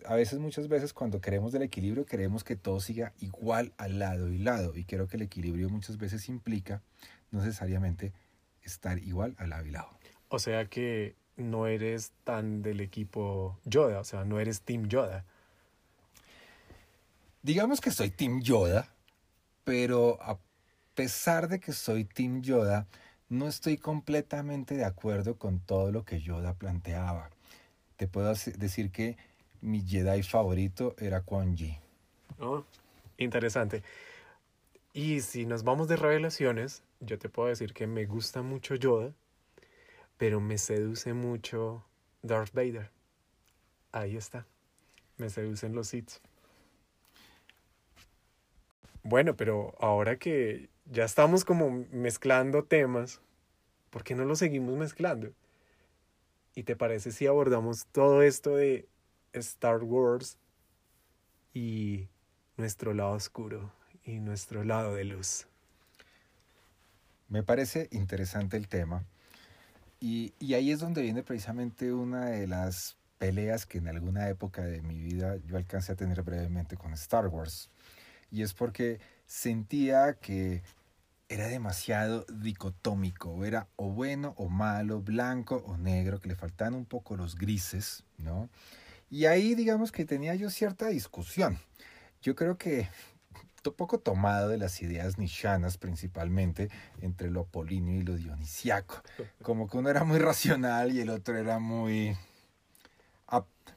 a 0.06 0.16
veces, 0.16 0.40
muchas 0.40 0.70
veces, 0.70 0.94
cuando 0.94 1.20
queremos 1.20 1.52
del 1.52 1.62
equilibrio, 1.62 2.06
queremos 2.06 2.44
que 2.46 2.56
todo 2.56 2.80
siga 2.80 3.14
igual 3.20 3.74
al 3.78 4.00
lado 4.00 4.30
y 4.30 4.38
lado, 4.38 4.76
y 4.76 4.86
creo 4.86 5.08
que 5.08 5.18
el 5.18 5.24
equilibrio 5.24 5.70
muchas 5.70 5.98
veces 5.98 6.30
implica 6.30 6.82
no 7.30 7.42
necesariamente 7.42 8.14
estar 8.64 8.98
igual 9.00 9.36
al 9.38 9.50
lado 9.50 9.66
y 9.66 9.72
lado. 9.72 9.90
O 10.30 10.40
sea 10.40 10.66
que 10.66 11.16
no 11.38 11.68
eres 11.68 12.12
tan 12.24 12.62
del 12.62 12.82
equipo 12.82 13.58
Yoda, 13.66 14.00
o 14.00 14.04
sea, 14.04 14.26
no 14.26 14.40
eres 14.40 14.62
Team 14.62 14.88
Yoda. 14.88 15.24
Digamos 17.44 17.80
que 17.80 17.92
soy 17.92 18.10
Team 18.10 18.42
Yoda, 18.42 18.90
pero 19.64 20.22
a 20.22 20.38
pesar 20.96 21.48
de 21.48 21.60
que 21.60 21.72
soy 21.72 22.04
Team 22.04 22.42
Yoda, 22.42 22.88
no 23.30 23.48
estoy 23.48 23.78
completamente 23.78 24.76
de 24.76 24.86
acuerdo 24.86 25.38
con 25.38 25.60
todo 25.60 25.92
lo 25.92 26.04
que 26.04 26.20
Yoda 26.20 26.54
planteaba. 26.54 27.30
Te 27.96 28.08
puedo 28.08 28.34
decir 28.58 28.92
que 28.92 29.18
mi 29.62 29.82
Jedi 29.82 30.24
favorito 30.24 30.96
era 30.98 31.22
Quan 31.22 31.56
Ji. 31.56 31.78
Oh, 32.40 32.64
interesante. 33.18 33.84
Y 34.94 35.22
si 35.22 35.46
nos 35.46 35.64
vamos 35.64 35.88
de 35.88 35.96
revelaciones, 35.96 36.84
yo 37.00 37.20
te 37.20 37.30
puedo 37.30 37.50
decir 37.50 37.74
que 37.74 37.86
me 37.86 38.06
gusta 38.06 38.42
mucho 38.42 38.76
Yoda, 38.76 39.14
pero 40.18 40.40
me 40.42 40.58
seduce 40.58 41.14
mucho 41.14 41.86
Darth 42.22 42.54
Vader. 42.54 42.92
Ahí 43.92 44.18
está. 44.18 44.46
Me 45.18 45.30
seducen 45.30 45.74
los 45.74 45.88
Sith. 45.90 46.14
Bueno, 49.04 49.36
pero 49.36 49.76
ahora 49.80 50.18
que 50.18 50.70
ya 50.86 51.06
estamos 51.06 51.46
como 51.46 51.86
mezclando 51.92 52.64
temas, 52.66 53.22
¿por 53.90 54.04
qué 54.04 54.16
no 54.16 54.26
lo 54.26 54.36
seguimos 54.36 54.76
mezclando? 54.76 55.32
¿Y 56.56 56.64
te 56.64 56.76
parece 56.76 57.12
si 57.12 57.28
abordamos 57.28 57.86
todo 57.92 58.22
esto 58.22 58.56
de 58.56 58.88
Star 59.34 59.84
Wars 59.84 60.38
y 61.54 62.10
nuestro 62.58 62.94
lado 62.94 63.12
oscuro 63.12 63.72
y 64.04 64.20
nuestro 64.20 64.64
lado 64.64 64.96
de 64.96 65.06
luz? 65.06 65.48
Me 67.30 67.44
parece 67.44 67.88
interesante 67.92 68.58
el 68.58 68.68
tema. 68.68 69.06
Y, 70.00 70.34
ahí 70.54 70.72
es 70.72 70.80
donde 70.80 71.02
viene 71.02 71.24
precisamente 71.24 71.92
una 71.92 72.26
de 72.26 72.48
las 72.48 72.98
peleas 73.18 73.66
que 73.66 73.80
en 73.80 73.88
alguna 73.88 74.30
época 74.30 74.62
de 74.62 74.82
mi 74.82 75.00
vida 75.00 75.38
yo 75.46 75.58
alcancé 75.58 75.94
a 75.94 75.96
tener 75.96 76.22
brevemente 76.22 76.78
con 76.78 76.94
Star 76.94 77.28
Wars. 77.28 77.70
Y 78.32 78.44
es 78.44 78.54
porque 78.54 79.00
sentía 79.26 80.14
que 80.14 80.62
era 81.30 81.48
demasiado 81.48 82.26
dicotómico, 82.30 83.44
era 83.44 83.68
o 83.76 83.90
bueno 83.90 84.34
o 84.38 84.50
malo, 84.50 85.02
blanco 85.02 85.64
o 85.66 85.78
negro, 85.78 86.22
que 86.22 86.30
le 86.30 86.36
faltaban 86.36 86.76
un 86.76 86.86
poco 86.86 87.18
los 87.18 87.36
grises, 87.36 88.04
¿no? 88.18 88.50
Y 89.10 89.26
ahí 89.26 89.56
digamos 89.56 89.92
que 89.92 90.06
tenía 90.06 90.36
yo 90.36 90.50
cierta 90.50 90.88
discusión. 90.88 91.60
Yo 92.22 92.36
creo 92.36 92.58
que 92.58 92.90
poco 93.76 94.00
tomado 94.00 94.50
de 94.50 94.58
las 94.58 94.82
ideas 94.82 95.18
nishanas 95.18 95.78
principalmente 95.78 96.70
entre 97.02 97.30
lo 97.30 97.42
apolíneo 97.42 97.96
y 97.96 98.02
lo 98.02 98.16
dionisiaco. 98.16 99.02
Como 99.42 99.68
que 99.68 99.78
uno 99.78 99.90
era 99.90 100.04
muy 100.04 100.20
racional 100.20 100.92
y 100.92 101.02
el 101.02 101.10
otro 101.10 101.38
era 101.38 101.60
muy, 101.60 102.16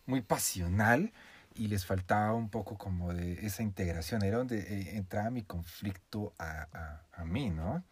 muy 0.07 0.21
pasional 0.21 1.13
y 1.55 1.69
les 1.69 1.87
faltaba 1.87 2.35
un 2.35 2.49
poco 2.49 2.77
como 2.77 3.13
de 3.13 3.47
esa 3.47 3.63
integración. 3.63 4.23
Era 4.23 4.39
donde 4.39 4.59
eh, 4.59 4.97
entraba 4.97 5.31
mi 5.31 5.43
conflicto 5.43 6.33
a, 6.39 7.01
a, 7.13 7.25
mí, 7.25 7.51
¿no? 7.51 7.85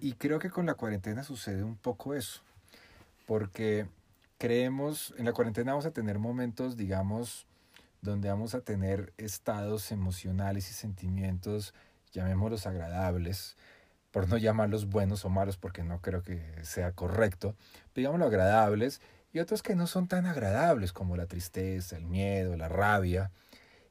Y 0.00 0.14
creo 0.14 0.38
que 0.38 0.50
con 0.50 0.66
la 0.66 0.74
cuarentena 0.74 1.22
sucede 1.22 1.62
un 1.62 1.76
poco 1.76 2.14
eso, 2.14 2.42
porque 3.26 3.86
creemos, 4.38 5.14
en 5.16 5.26
la 5.26 5.32
cuarentena 5.32 5.72
vamos 5.72 5.86
a 5.86 5.92
tener 5.92 6.18
momentos, 6.18 6.76
digamos, 6.76 7.46
donde 8.04 8.28
vamos 8.28 8.54
a 8.54 8.60
tener 8.60 9.12
estados 9.16 9.90
emocionales 9.90 10.70
y 10.70 10.74
sentimientos, 10.74 11.74
llamémoslos 12.12 12.66
agradables, 12.66 13.56
por 14.10 14.28
no 14.28 14.36
llamarlos 14.36 14.88
buenos 14.88 15.24
o 15.24 15.30
malos, 15.30 15.56
porque 15.56 15.82
no 15.82 16.00
creo 16.00 16.22
que 16.22 16.40
sea 16.62 16.92
correcto, 16.92 17.56
digámoslo 17.94 18.26
agradables, 18.26 19.00
y 19.32 19.40
otros 19.40 19.62
que 19.62 19.74
no 19.74 19.86
son 19.86 20.06
tan 20.06 20.26
agradables, 20.26 20.92
como 20.92 21.16
la 21.16 21.26
tristeza, 21.26 21.96
el 21.96 22.04
miedo, 22.04 22.56
la 22.56 22.68
rabia, 22.68 23.32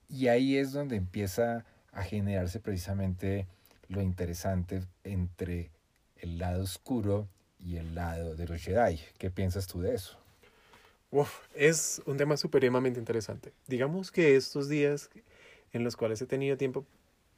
y 0.07 0.27
ahí 0.27 0.57
es 0.57 0.71
donde 0.71 0.95
empieza 0.95 1.65
a 1.91 2.03
generarse 2.03 2.59
precisamente 2.59 3.47
lo 3.87 4.01
interesante 4.01 4.83
entre 5.03 5.71
el 6.17 6.37
lado 6.37 6.63
oscuro 6.63 7.27
y 7.57 7.77
el 7.77 7.95
lado 7.95 8.35
de 8.35 8.47
los 8.47 8.61
Jedi. 8.61 8.99
¿Qué 9.17 9.31
piensas 9.31 9.67
tú 9.67 9.81
de 9.81 9.95
eso? 9.95 10.22
Es 11.53 12.01
un 12.05 12.17
tema 12.17 12.37
supremamente 12.37 12.99
interesante. 12.99 13.53
Digamos 13.67 14.11
que 14.11 14.35
estos 14.35 14.69
días 14.69 15.09
en 15.71 15.83
los 15.83 15.95
cuales 15.95 16.21
he 16.21 16.25
tenido 16.25 16.57
tiempo 16.57 16.85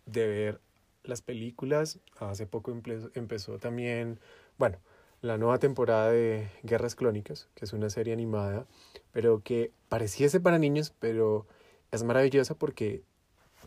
de 0.06 0.28
ver 0.28 0.62
las 1.04 1.22
películas, 1.22 2.00
hace 2.20 2.48
poco 2.48 2.72
empezó 3.14 3.58
también, 3.60 4.20
bueno, 4.58 4.80
la 5.22 5.38
nueva 5.38 5.60
temporada 5.60 6.12
de 6.12 6.50
Guerras 6.64 6.96
Clónicas, 6.96 7.48
que 7.56 7.66
es 7.66 7.74
una 7.74 7.90
serie 7.90 8.14
animada, 8.14 8.66
pero 9.12 9.42
que 9.42 9.72
pareciese 9.90 10.40
para 10.40 10.60
niños, 10.60 10.94
pero 11.00 11.48
es 11.92 12.04
maravillosa 12.04 12.56
porque 12.56 13.04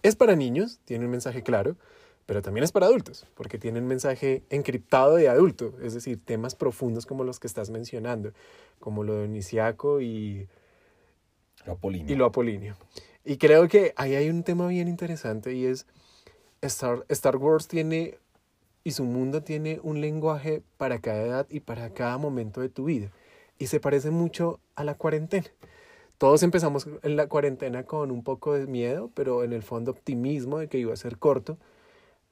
es 0.02 0.16
para 0.16 0.36
niños, 0.36 0.80
tiene 0.84 1.04
un 1.04 1.10
mensaje 1.10 1.42
claro, 1.42 1.76
pero 2.28 2.42
también 2.42 2.62
es 2.62 2.72
para 2.72 2.84
adultos, 2.84 3.24
porque 3.34 3.56
tiene 3.56 3.78
un 3.78 3.86
mensaje 3.86 4.42
encriptado 4.50 5.14
de 5.14 5.30
adulto, 5.30 5.72
es 5.82 5.94
decir, 5.94 6.22
temas 6.22 6.54
profundos 6.54 7.06
como 7.06 7.24
los 7.24 7.40
que 7.40 7.46
estás 7.46 7.70
mencionando, 7.70 8.34
como 8.80 9.02
lo 9.02 9.14
de 9.14 9.24
Iniciaco 9.24 10.02
y 10.02 10.46
lo 11.64 11.72
apolíneo. 11.72 12.12
Y 12.12 12.18
lo 12.18 12.26
apolíneo. 12.26 12.76
Y 13.24 13.38
creo 13.38 13.66
que 13.66 13.94
ahí 13.96 14.14
hay 14.14 14.28
un 14.28 14.42
tema 14.42 14.66
bien 14.66 14.88
interesante 14.88 15.54
y 15.54 15.64
es 15.64 15.86
Star, 16.60 17.06
Star 17.08 17.38
Wars 17.38 17.66
tiene 17.66 18.18
y 18.84 18.90
su 18.90 19.04
mundo 19.04 19.42
tiene 19.42 19.80
un 19.82 20.02
lenguaje 20.02 20.62
para 20.76 20.98
cada 20.98 21.22
edad 21.22 21.46
y 21.48 21.60
para 21.60 21.94
cada 21.94 22.18
momento 22.18 22.60
de 22.60 22.68
tu 22.68 22.84
vida. 22.84 23.10
Y 23.58 23.68
se 23.68 23.80
parece 23.80 24.10
mucho 24.10 24.60
a 24.74 24.84
la 24.84 24.96
cuarentena. 24.96 25.48
Todos 26.18 26.42
empezamos 26.42 26.90
en 27.02 27.16
la 27.16 27.26
cuarentena 27.26 27.84
con 27.84 28.10
un 28.10 28.22
poco 28.22 28.52
de 28.52 28.66
miedo, 28.66 29.10
pero 29.14 29.44
en 29.44 29.54
el 29.54 29.62
fondo 29.62 29.92
optimismo 29.92 30.58
de 30.58 30.68
que 30.68 30.76
iba 30.76 30.92
a 30.92 30.96
ser 30.96 31.16
corto 31.16 31.56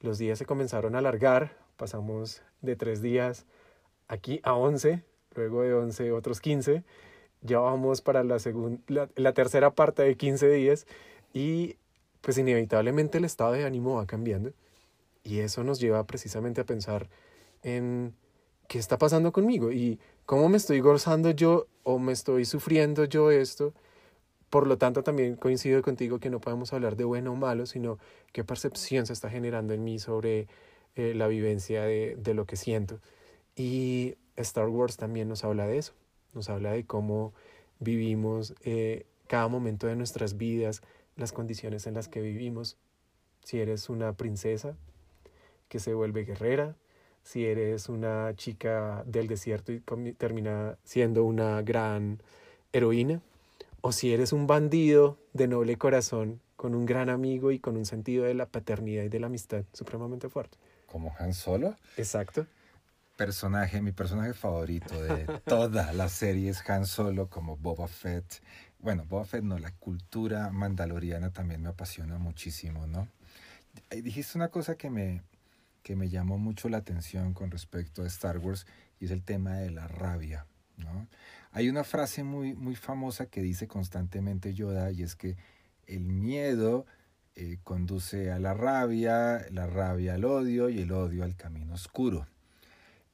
los 0.00 0.19
días 0.19 0.38
se 0.38 0.47
comenzaron 0.47 0.95
a 0.95 0.99
alargar, 0.99 1.57
pasamos 1.76 2.43
de 2.62 2.76
tres 2.76 3.03
días 3.03 3.47
aquí 4.09 4.41
a 4.43 4.55
once, 4.55 5.05
luego 5.35 5.62
de 5.62 5.75
once 5.75 6.12
otros 6.12 6.41
quince, 6.41 6.85
ya 7.43 7.59
vamos 7.59 8.00
para 8.00 8.25
la, 8.25 8.38
segunda, 8.38 9.09
la, 9.17 9.33
tercera 9.33 9.71
parte 9.71 10.03
de 10.03 10.17
quince 10.17 10.49
días 10.50 10.87
y 11.33 11.76
pues 12.21 12.38
inevitablemente 12.38 13.19
el 13.19 13.25
estado 13.25 13.53
de 13.53 13.65
ánimo 13.65 13.97
va 13.97 14.07
cambiando 14.07 14.53
y 15.23 15.41
eso 15.41 15.65
nos 15.65 15.81
lleva 15.81 16.05
precisamente 16.07 16.61
a 16.61 16.65
pensar 16.65 17.09
en 17.62 18.15
qué 18.69 18.79
está 18.79 18.99
pasando 18.99 19.33
conmigo 19.33 19.71
y 19.71 20.00
cómo 20.25 20.49
me 20.49 20.57
estoy 20.57 20.81
gozando 20.81 21.31
yo 21.31 21.67
o 21.83 21.99
me 21.99 22.12
estoy 22.12 22.45
sufriendo 22.45 23.05
yo 23.05 23.31
esto 23.31 23.75
por 24.50 24.67
lo 24.67 24.79
tanto, 24.79 25.03
también 25.03 25.37
coincido 25.37 25.83
contigo 25.83 26.19
que 26.19 26.31
no 26.31 26.41
podemos 26.41 26.73
hablar 26.73 26.97
de 26.97 27.05
bueno 27.05 27.33
o 27.33 27.37
malo, 27.37 27.67
sino 27.67 27.99
qué 28.33 28.45
percepción 28.45 29.07
se 29.07 29.12
está 29.12 29.29
generando 29.31 29.75
en 29.75 29.85
mí 29.85 29.99
sobre 29.99 30.47
eh, 30.95 31.15
la 31.15 31.26
vivencia 31.26 31.83
de, 31.83 32.17
de, 32.17 32.35
lo 32.35 32.47
que 32.47 32.57
siento. 32.57 33.00
Y 33.57 34.15
Star 34.37 34.69
Wars 34.69 34.97
también 34.97 35.29
nos 35.29 35.45
habla 35.45 35.67
de 35.67 35.79
eso, 35.79 35.93
nos 36.35 36.49
habla 36.49 36.73
de 36.73 36.85
cómo 36.85 37.33
vivimos 37.81 38.55
eh, 38.65 39.07
cada 39.26 39.49
momento 39.49 39.87
de 39.87 39.97
nuestras 39.97 40.37
vidas, 40.37 40.83
las 41.17 41.33
condiciones 41.33 41.87
en 41.87 41.95
las 41.95 42.09
que 42.09 42.21
vivimos. 42.21 42.76
Si 43.43 43.61
eres 43.61 43.88
una 43.88 44.12
princesa 44.12 44.76
que 45.69 45.79
se 45.79 45.95
vuelve 45.95 46.25
guerrera, 46.25 46.76
si 47.23 47.45
eres 47.45 47.88
una 47.88 48.35
chica 48.37 49.03
del 49.07 49.26
desierto 49.26 49.73
y 49.73 49.81
termina 49.81 50.79
siendo 50.85 51.25
una 51.25 51.61
gran 51.62 52.23
heroína, 52.73 53.21
o 53.87 53.93
si 53.93 54.12
eres 54.12 54.33
un 54.33 54.49
bandido 54.49 55.16
de 55.33 55.47
noble 55.47 55.76
corazón, 55.76 56.43
con 56.57 56.75
un 56.75 56.87
gran 56.87 57.09
amigo 57.09 57.52
y 57.52 57.61
con 57.61 57.76
un 57.76 57.87
sentido 57.87 58.25
de 58.25 58.35
la 58.35 58.47
paternidad 58.47 59.05
y 59.05 59.09
de 59.09 59.21
la 59.21 59.28
amistad 59.28 59.62
supremamente 59.73 60.28
fuerte. 60.28 60.59
Como 60.87 61.14
Han 61.21 61.33
Solo. 61.33 61.76
Exacto. 61.97 62.49
Personaje, 63.16 63.81
mi 63.81 63.93
personaje 63.93 64.35
favorito 64.35 65.00
de 65.00 65.26
toda 65.47 65.93
la 65.93 66.09
serie 66.09 66.50
es 66.50 66.69
Han 66.69 66.85
Solo 66.85 67.31
como 67.31 67.59
Boba 67.59 67.87
Fett. 67.87 68.43
Bueno, 68.81 69.05
Boba 69.09 69.25
Fett 69.25 69.45
no, 69.45 69.57
la 69.57 69.71
cultura 69.71 70.50
mandaloriana 70.50 71.33
también 71.33 71.62
me 71.62 71.69
apasiona 71.69 72.19
muchísimo, 72.19 72.88
¿no? 72.88 73.07
Dijiste 73.90 74.37
una 74.37 74.49
cosa 74.49 74.75
que 74.75 74.90
me, 74.90 75.23
que 75.85 75.95
me 75.95 76.09
llamó 76.09 76.38
mucho 76.38 76.69
la 76.69 76.78
atención 76.78 77.35
con 77.35 77.52
respecto 77.52 78.02
a 78.02 78.09
Star 78.09 78.38
Wars 78.38 78.66
y 78.99 79.05
es 79.05 79.12
el 79.12 79.23
tema 79.23 79.59
de 79.59 79.71
la 79.71 79.87
rabia, 79.87 80.45
Hay 81.52 81.68
una 81.68 81.85
frase 81.85 82.23
muy, 82.23 82.54
muy 82.54 82.76
famosa 82.76 83.26
que 83.26 83.40
dice 83.40 83.66
constantemente 83.66 84.52
Yoda 84.52 84.90
y 84.90 85.02
es 85.02 85.16
que 85.16 85.37
el 85.87 86.00
miedo 86.00 86.87
eh, 87.35 87.59
conduce 87.64 88.30
a 88.30 88.38
la 88.38 88.54
rabia, 88.54 89.47
la 89.50 89.66
rabia 89.66 90.14
al 90.14 90.25
odio 90.25 90.68
y 90.68 90.80
el 90.80 90.92
odio 90.92 91.25
al 91.25 91.37
camino 91.37 91.75
oscuro. 91.75 92.26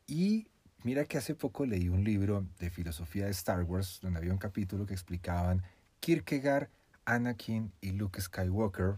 Y 0.07 0.49
mira 0.83 1.05
que 1.05 1.19
hace 1.19 1.35
poco 1.35 1.67
leí 1.67 1.89
un 1.89 2.05
libro 2.05 2.47
de 2.59 2.71
filosofía 2.71 3.27
de 3.27 3.31
Star 3.31 3.63
Wars 3.63 4.01
donde 4.03 4.19
había 4.19 4.33
un 4.33 4.39
capítulo 4.39 4.87
que 4.87 4.95
explicaban 4.95 5.63
Kierkegaard, 6.01 6.69
Anakin 7.05 7.73
y 7.81 7.93
Luke 7.93 8.21
Skywalker 8.21 8.97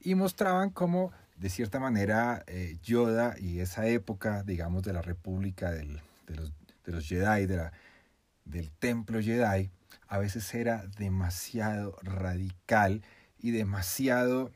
y 0.00 0.14
mostraban 0.14 0.70
cómo 0.70 1.12
de 1.36 1.50
cierta 1.50 1.78
manera 1.78 2.44
eh, 2.46 2.78
Yoda 2.82 3.36
y 3.38 3.60
esa 3.60 3.86
época, 3.86 4.42
digamos, 4.42 4.82
de 4.82 4.92
la 4.92 5.02
República 5.02 5.70
del, 5.70 6.00
de, 6.26 6.36
los, 6.36 6.52
de, 6.84 6.92
los, 6.92 7.06
Jedi, 7.06 7.46
de 7.46 7.56
la, 7.56 7.72
del 8.48 8.70
templo 8.70 9.20
Jedi, 9.20 9.70
a 10.06 10.18
veces 10.18 10.52
era 10.54 10.86
demasiado 10.98 11.96
radical 12.02 13.02
y 13.38 13.50
demasiado 13.50 14.50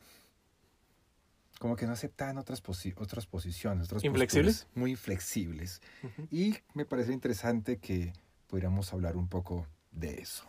como 1.59 1.77
que 1.77 1.87
no 1.87 1.93
aceptaban 1.93 2.39
otras, 2.39 2.61
posi 2.61 2.93
otras 2.97 3.27
posiciones. 3.27 3.85
Otras 3.85 4.03
¿Inflexibles? 4.03 4.67
Muy 4.75 4.91
inflexibles. 4.93 5.81
Uh 6.03 6.07
-huh. 6.07 6.29
Y 6.31 6.57
me 6.75 6.85
parece 6.85 7.13
interesante 7.13 7.79
que 7.79 8.13
pudiéramos 8.49 8.93
hablar 8.93 9.17
un 9.17 9.29
poco 9.29 9.67
de 9.93 10.21
eso. 10.21 10.45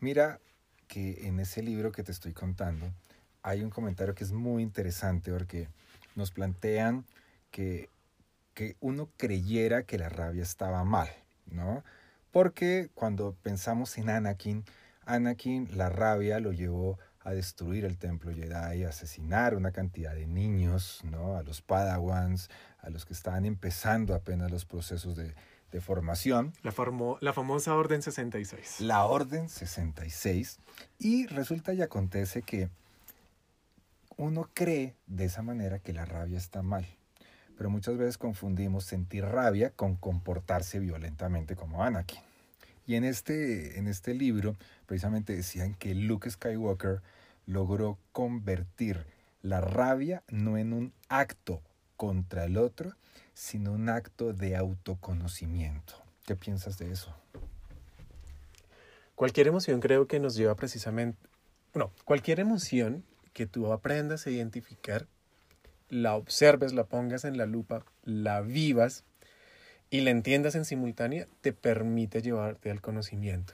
Mira 0.00 0.40
que 0.88 1.28
en 1.28 1.38
ese 1.38 1.62
libro 1.62 1.92
que 1.92 2.02
te 2.02 2.10
estoy 2.10 2.32
contando 2.32 2.92
hay 3.42 3.62
un 3.62 3.70
comentario 3.70 4.14
que 4.14 4.24
es 4.24 4.32
muy 4.32 4.62
interesante 4.62 5.30
porque 5.30 5.68
nos 6.16 6.32
plantean 6.32 7.04
que, 7.50 7.88
que 8.54 8.76
uno 8.80 9.08
creyera 9.16 9.84
que 9.84 9.98
la 9.98 10.08
rabia 10.08 10.42
estaba 10.42 10.84
mal, 10.84 11.08
¿no? 11.46 11.84
Porque 12.30 12.90
cuando 12.94 13.36
pensamos 13.42 13.98
en 13.98 14.10
Anakin, 14.10 14.64
Anakin 15.04 15.68
la 15.76 15.88
rabia 15.88 16.40
lo 16.40 16.52
llevó 16.52 16.98
a 17.20 17.32
destruir 17.32 17.84
el 17.84 17.98
templo 17.98 18.32
Jedi, 18.32 18.84
a 18.84 18.88
asesinar 18.88 19.54
una 19.54 19.70
cantidad 19.70 20.14
de 20.14 20.26
niños, 20.26 21.00
¿no? 21.04 21.36
a 21.36 21.42
los 21.42 21.62
Padawans, 21.62 22.50
a 22.80 22.90
los 22.90 23.04
que 23.04 23.12
estaban 23.12 23.44
empezando 23.44 24.14
apenas 24.14 24.50
los 24.50 24.64
procesos 24.64 25.16
de, 25.16 25.34
de 25.70 25.80
formación. 25.80 26.52
La, 26.62 26.72
formó, 26.72 27.18
la 27.20 27.32
famosa 27.32 27.74
Orden 27.74 28.02
66. 28.02 28.80
La 28.80 29.04
Orden 29.04 29.48
66. 29.48 30.58
Y 30.98 31.26
resulta 31.26 31.74
y 31.74 31.82
acontece 31.82 32.42
que 32.42 32.70
uno 34.16 34.48
cree 34.52 34.94
de 35.06 35.24
esa 35.24 35.42
manera 35.42 35.78
que 35.78 35.92
la 35.92 36.04
rabia 36.04 36.38
está 36.38 36.62
mal. 36.62 36.86
Pero 37.62 37.70
muchas 37.70 37.96
veces 37.96 38.18
confundimos 38.18 38.82
sentir 38.82 39.24
rabia 39.24 39.70
con 39.70 39.94
comportarse 39.94 40.80
violentamente 40.80 41.54
como 41.54 41.84
Anakin. 41.84 42.18
Y 42.88 42.96
en 42.96 43.04
este, 43.04 43.78
en 43.78 43.86
este 43.86 44.14
libro 44.14 44.56
precisamente 44.86 45.36
decían 45.36 45.74
que 45.74 45.94
Luke 45.94 46.28
Skywalker 46.28 47.02
logró 47.46 47.98
convertir 48.10 49.06
la 49.42 49.60
rabia 49.60 50.24
no 50.26 50.58
en 50.58 50.72
un 50.72 50.92
acto 51.08 51.62
contra 51.96 52.46
el 52.46 52.56
otro, 52.56 52.96
sino 53.32 53.70
un 53.70 53.88
acto 53.88 54.32
de 54.32 54.56
autoconocimiento. 54.56 55.94
¿Qué 56.26 56.34
piensas 56.34 56.78
de 56.78 56.90
eso? 56.90 57.14
Cualquier 59.14 59.46
emoción 59.46 59.78
creo 59.78 60.08
que 60.08 60.18
nos 60.18 60.34
lleva 60.34 60.56
precisamente, 60.56 61.16
no, 61.74 61.92
cualquier 62.04 62.40
emoción 62.40 63.04
que 63.32 63.46
tú 63.46 63.72
aprendas 63.72 64.26
a 64.26 64.30
identificar, 64.30 65.06
la 65.92 66.16
observes, 66.16 66.72
la 66.72 66.84
pongas 66.84 67.26
en 67.26 67.36
la 67.36 67.44
lupa, 67.44 67.84
la 68.02 68.40
vivas 68.40 69.04
y 69.90 70.00
la 70.00 70.08
entiendas 70.08 70.54
en 70.54 70.64
simultánea, 70.64 71.28
te 71.42 71.52
permite 71.52 72.22
llevarte 72.22 72.70
al 72.70 72.80
conocimiento. 72.80 73.52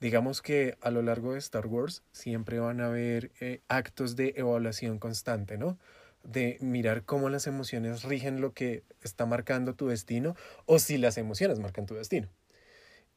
Digamos 0.00 0.40
que 0.40 0.78
a 0.80 0.90
lo 0.90 1.02
largo 1.02 1.34
de 1.34 1.38
Star 1.40 1.66
Wars 1.66 2.02
siempre 2.10 2.58
van 2.58 2.80
a 2.80 2.86
haber 2.86 3.32
eh, 3.40 3.60
actos 3.68 4.16
de 4.16 4.32
evaluación 4.38 4.98
constante, 4.98 5.58
¿no? 5.58 5.78
De 6.24 6.56
mirar 6.62 7.02
cómo 7.02 7.28
las 7.28 7.46
emociones 7.46 8.02
rigen 8.02 8.40
lo 8.40 8.54
que 8.54 8.82
está 9.02 9.26
marcando 9.26 9.74
tu 9.74 9.88
destino 9.88 10.36
o 10.64 10.78
si 10.78 10.96
las 10.96 11.18
emociones 11.18 11.58
marcan 11.58 11.84
tu 11.84 11.94
destino. 11.94 12.28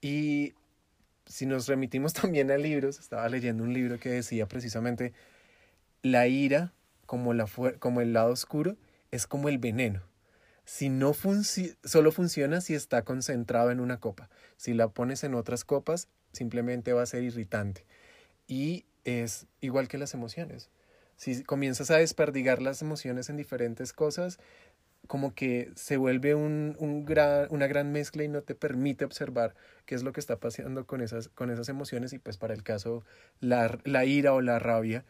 Y 0.01 0.55
si 1.25 1.45
nos 1.45 1.69
remitimos 1.69 2.11
también 2.21 2.51
a 2.51 2.57
libros, 2.57 2.99
estaba 2.99 3.29
leyendo 3.29 3.63
un 3.63 3.73
libro 3.73 3.97
que 3.97 4.09
decía 4.09 4.45
precisamente 4.45 5.13
la 6.01 6.27
ira 6.27 6.73
como, 7.11 7.33
la 7.33 7.45
como 7.79 7.99
el 7.99 8.13
lado 8.13 8.31
oscuro 8.31 8.77
es 9.11 9.27
como 9.27 9.49
el 9.49 9.57
veneno 9.57 10.01
si 10.71 10.87
no 10.87 11.11
funci 11.11 11.73
solo 11.83 12.13
funciona 12.13 12.61
si 12.61 12.75
está 12.75 13.01
concentrado 13.01 13.71
en 13.71 13.81
una 13.81 13.99
copa. 13.99 14.29
Si 14.55 14.73
la 14.73 14.87
pones 14.87 15.25
en 15.25 15.35
otras 15.35 15.65
copas, 15.65 16.07
simplemente 16.31 16.93
va 16.93 17.01
a 17.01 17.05
ser 17.05 17.23
irritante. 17.23 17.85
Y 18.47 18.85
es 19.03 19.47
igual 19.59 19.89
que 19.89 19.97
las 19.97 20.13
emociones. 20.13 20.69
Si 21.17 21.43
comienzas 21.43 21.91
a 21.91 21.97
desperdigar 21.97 22.61
las 22.61 22.81
emociones 22.81 23.29
en 23.29 23.35
diferentes 23.35 23.91
cosas, 23.91 24.39
como 25.07 25.33
que 25.35 25.73
se 25.75 25.97
vuelve 25.97 26.35
un, 26.35 26.77
un 26.79 27.03
gran, 27.03 27.47
una 27.49 27.67
gran 27.67 27.91
mezcla 27.91 28.23
y 28.23 28.29
no 28.29 28.41
te 28.41 28.55
permite 28.55 29.03
observar 29.03 29.55
qué 29.85 29.95
es 29.95 30.03
lo 30.03 30.13
que 30.13 30.21
está 30.21 30.39
pasando 30.39 30.85
con 30.87 31.01
esas, 31.01 31.27
con 31.27 31.49
esas 31.51 31.67
emociones. 31.67 32.13
Y 32.13 32.19
pues 32.19 32.37
para 32.37 32.53
el 32.53 32.63
caso, 32.63 33.03
la, 33.41 33.77
la 33.83 34.05
ira 34.05 34.33
o 34.33 34.39
la 34.39 34.57
rabia, 34.57 35.03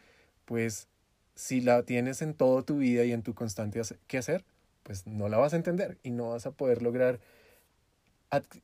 pues 0.46 0.88
si 1.36 1.62
la 1.62 1.84
tienes 1.84 2.22
en 2.22 2.34
toda 2.34 2.62
tu 2.64 2.78
vida 2.78 3.04
y 3.04 3.12
en 3.12 3.24
tu 3.24 3.34
constante 3.34 3.82
quehacer, 4.08 4.44
pues 4.84 5.08
no 5.08 5.30
la 5.30 5.38
vas 5.38 5.54
a 5.54 5.58
entender 5.58 5.98
y 6.04 6.12
no 6.12 6.30
vas 6.30 6.46
a 6.46 6.52
poder 6.52 6.82
lograr 6.82 7.20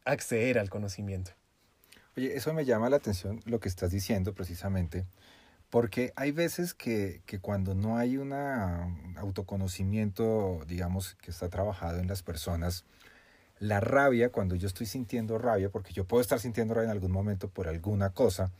acceder 0.06 0.60
al 0.60 0.70
conocimiento. 0.70 1.32
Oye, 2.16 2.36
eso 2.36 2.54
me 2.54 2.66
llama 2.66 2.90
la 2.90 2.98
atención 2.98 3.42
lo 3.46 3.60
que 3.60 3.70
estás 3.70 3.92
diciendo 3.92 4.34
precisamente, 4.34 5.06
porque 5.70 6.14
hay 6.16 6.32
veces 6.32 6.74
que, 6.74 7.22
que 7.26 7.40
cuando 7.40 7.76
no 7.76 7.98
hay 7.98 8.18
un 8.18 8.34
autoconocimiento, 9.18 10.62
digamos, 10.68 11.16
que 11.16 11.32
está 11.32 11.50
trabajado 11.50 12.00
en 12.00 12.08
las 12.08 12.24
personas, 12.24 12.86
la 13.60 13.80
rabia, 13.80 14.32
cuando 14.32 14.56
yo 14.56 14.68
estoy 14.68 14.86
sintiendo 14.86 15.38
rabia, 15.38 15.70
porque 15.70 15.94
yo 15.94 16.06
puedo 16.06 16.22
estar 16.22 16.40
sintiendo 16.40 16.74
rabia 16.74 16.86
en 16.86 16.92
algún 16.92 17.12
momento 17.12 17.50
por 17.50 17.68
alguna 17.68 18.12
cosa, 18.12 18.52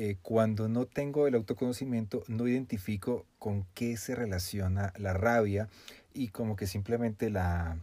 eh, 0.00 0.16
cuando 0.22 0.68
no 0.68 0.86
tengo 0.86 1.26
el 1.26 1.34
autoconocimiento, 1.34 2.22
no 2.28 2.46
identifico 2.46 3.26
con 3.40 3.66
qué 3.74 3.96
se 3.96 4.14
relaciona 4.14 4.92
la 4.96 5.12
rabia 5.12 5.68
y 6.14 6.28
como 6.28 6.54
que 6.54 6.68
simplemente 6.68 7.30
la, 7.30 7.78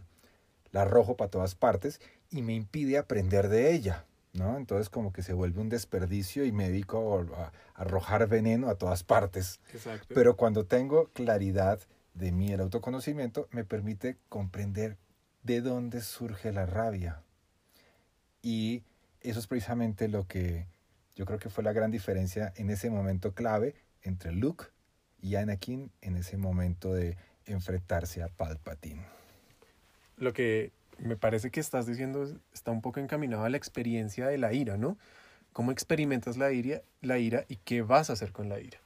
la 0.72 0.82
arrojo 0.82 1.18
para 1.18 1.30
todas 1.30 1.54
partes 1.54 2.00
y 2.30 2.40
me 2.40 2.54
impide 2.54 2.96
aprender 2.96 3.50
de 3.50 3.74
ella. 3.74 4.06
¿no? 4.32 4.56
Entonces 4.56 4.88
como 4.88 5.12
que 5.12 5.22
se 5.22 5.34
vuelve 5.34 5.60
un 5.60 5.68
desperdicio 5.68 6.46
y 6.46 6.52
me 6.52 6.70
dedico 6.70 7.26
a, 7.36 7.42
a 7.42 7.52
arrojar 7.74 8.26
veneno 8.28 8.70
a 8.70 8.76
todas 8.76 9.02
partes. 9.02 9.60
Exacto. 9.74 10.14
Pero 10.14 10.36
cuando 10.36 10.64
tengo 10.64 11.08
claridad 11.08 11.80
de 12.14 12.32
mí, 12.32 12.50
el 12.50 12.62
autoconocimiento 12.62 13.46
me 13.50 13.64
permite 13.64 14.16
comprender 14.30 14.96
de 15.42 15.60
dónde 15.60 16.00
surge 16.00 16.50
la 16.50 16.64
rabia. 16.64 17.20
Y 18.40 18.84
eso 19.20 19.38
es 19.38 19.46
precisamente 19.46 20.08
lo 20.08 20.26
que 20.26 20.66
yo 21.16 21.24
creo 21.24 21.38
que 21.38 21.50
fue 21.50 21.64
la 21.64 21.72
gran 21.72 21.90
diferencia 21.90 22.52
en 22.56 22.70
ese 22.70 22.90
momento 22.90 23.34
clave 23.34 23.74
entre 24.02 24.32
Luke 24.32 24.66
y 25.20 25.34
Anakin 25.34 25.90
en 26.02 26.16
ese 26.16 26.36
momento 26.36 26.94
de 26.94 27.16
enfrentarse 27.46 28.22
a 28.22 28.28
Palpatine. 28.28 29.02
Lo 30.18 30.32
que 30.32 30.72
me 30.98 31.16
parece 31.16 31.50
que 31.50 31.60
estás 31.60 31.86
diciendo 31.86 32.28
está 32.52 32.70
un 32.70 32.82
poco 32.82 33.00
encaminado 33.00 33.44
a 33.44 33.48
la 33.48 33.56
experiencia 33.56 34.28
de 34.28 34.38
la 34.38 34.52
ira, 34.52 34.76
¿no? 34.76 34.98
¿Cómo 35.52 35.72
experimentas 35.72 36.36
la 36.36 36.52
ira, 36.52 36.82
la 37.00 37.18
ira 37.18 37.46
y 37.48 37.56
qué 37.56 37.80
vas 37.80 38.10
a 38.10 38.12
hacer 38.12 38.32
con 38.32 38.50
la 38.50 38.60
ira? 38.60 38.78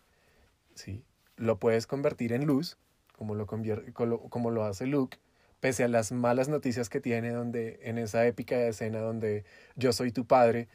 ¿Sí? 0.75 1.03
Lo 1.37 1.59
puedes 1.59 1.89
convertir 1.89 2.33
en 2.33 2.47
luz, 2.47 2.79
como 3.17 3.35
lo, 3.35 3.47
como 3.47 4.51
lo 4.51 4.65
hace 4.65 4.87
Luke, 4.87 5.19
pese 5.59 5.83
a 5.83 5.89
las 5.89 6.13
malas 6.13 6.49
noticias 6.49 6.89
que 6.89 7.01
tiene 7.01 7.31
donde, 7.31 7.81
en 7.83 7.99
esa 7.99 8.25
épica 8.27 8.57
escena 8.67 9.01
donde 9.01 9.45
yo 9.75 9.93
soy 9.93 10.13
tu 10.13 10.27
padre, 10.27 10.69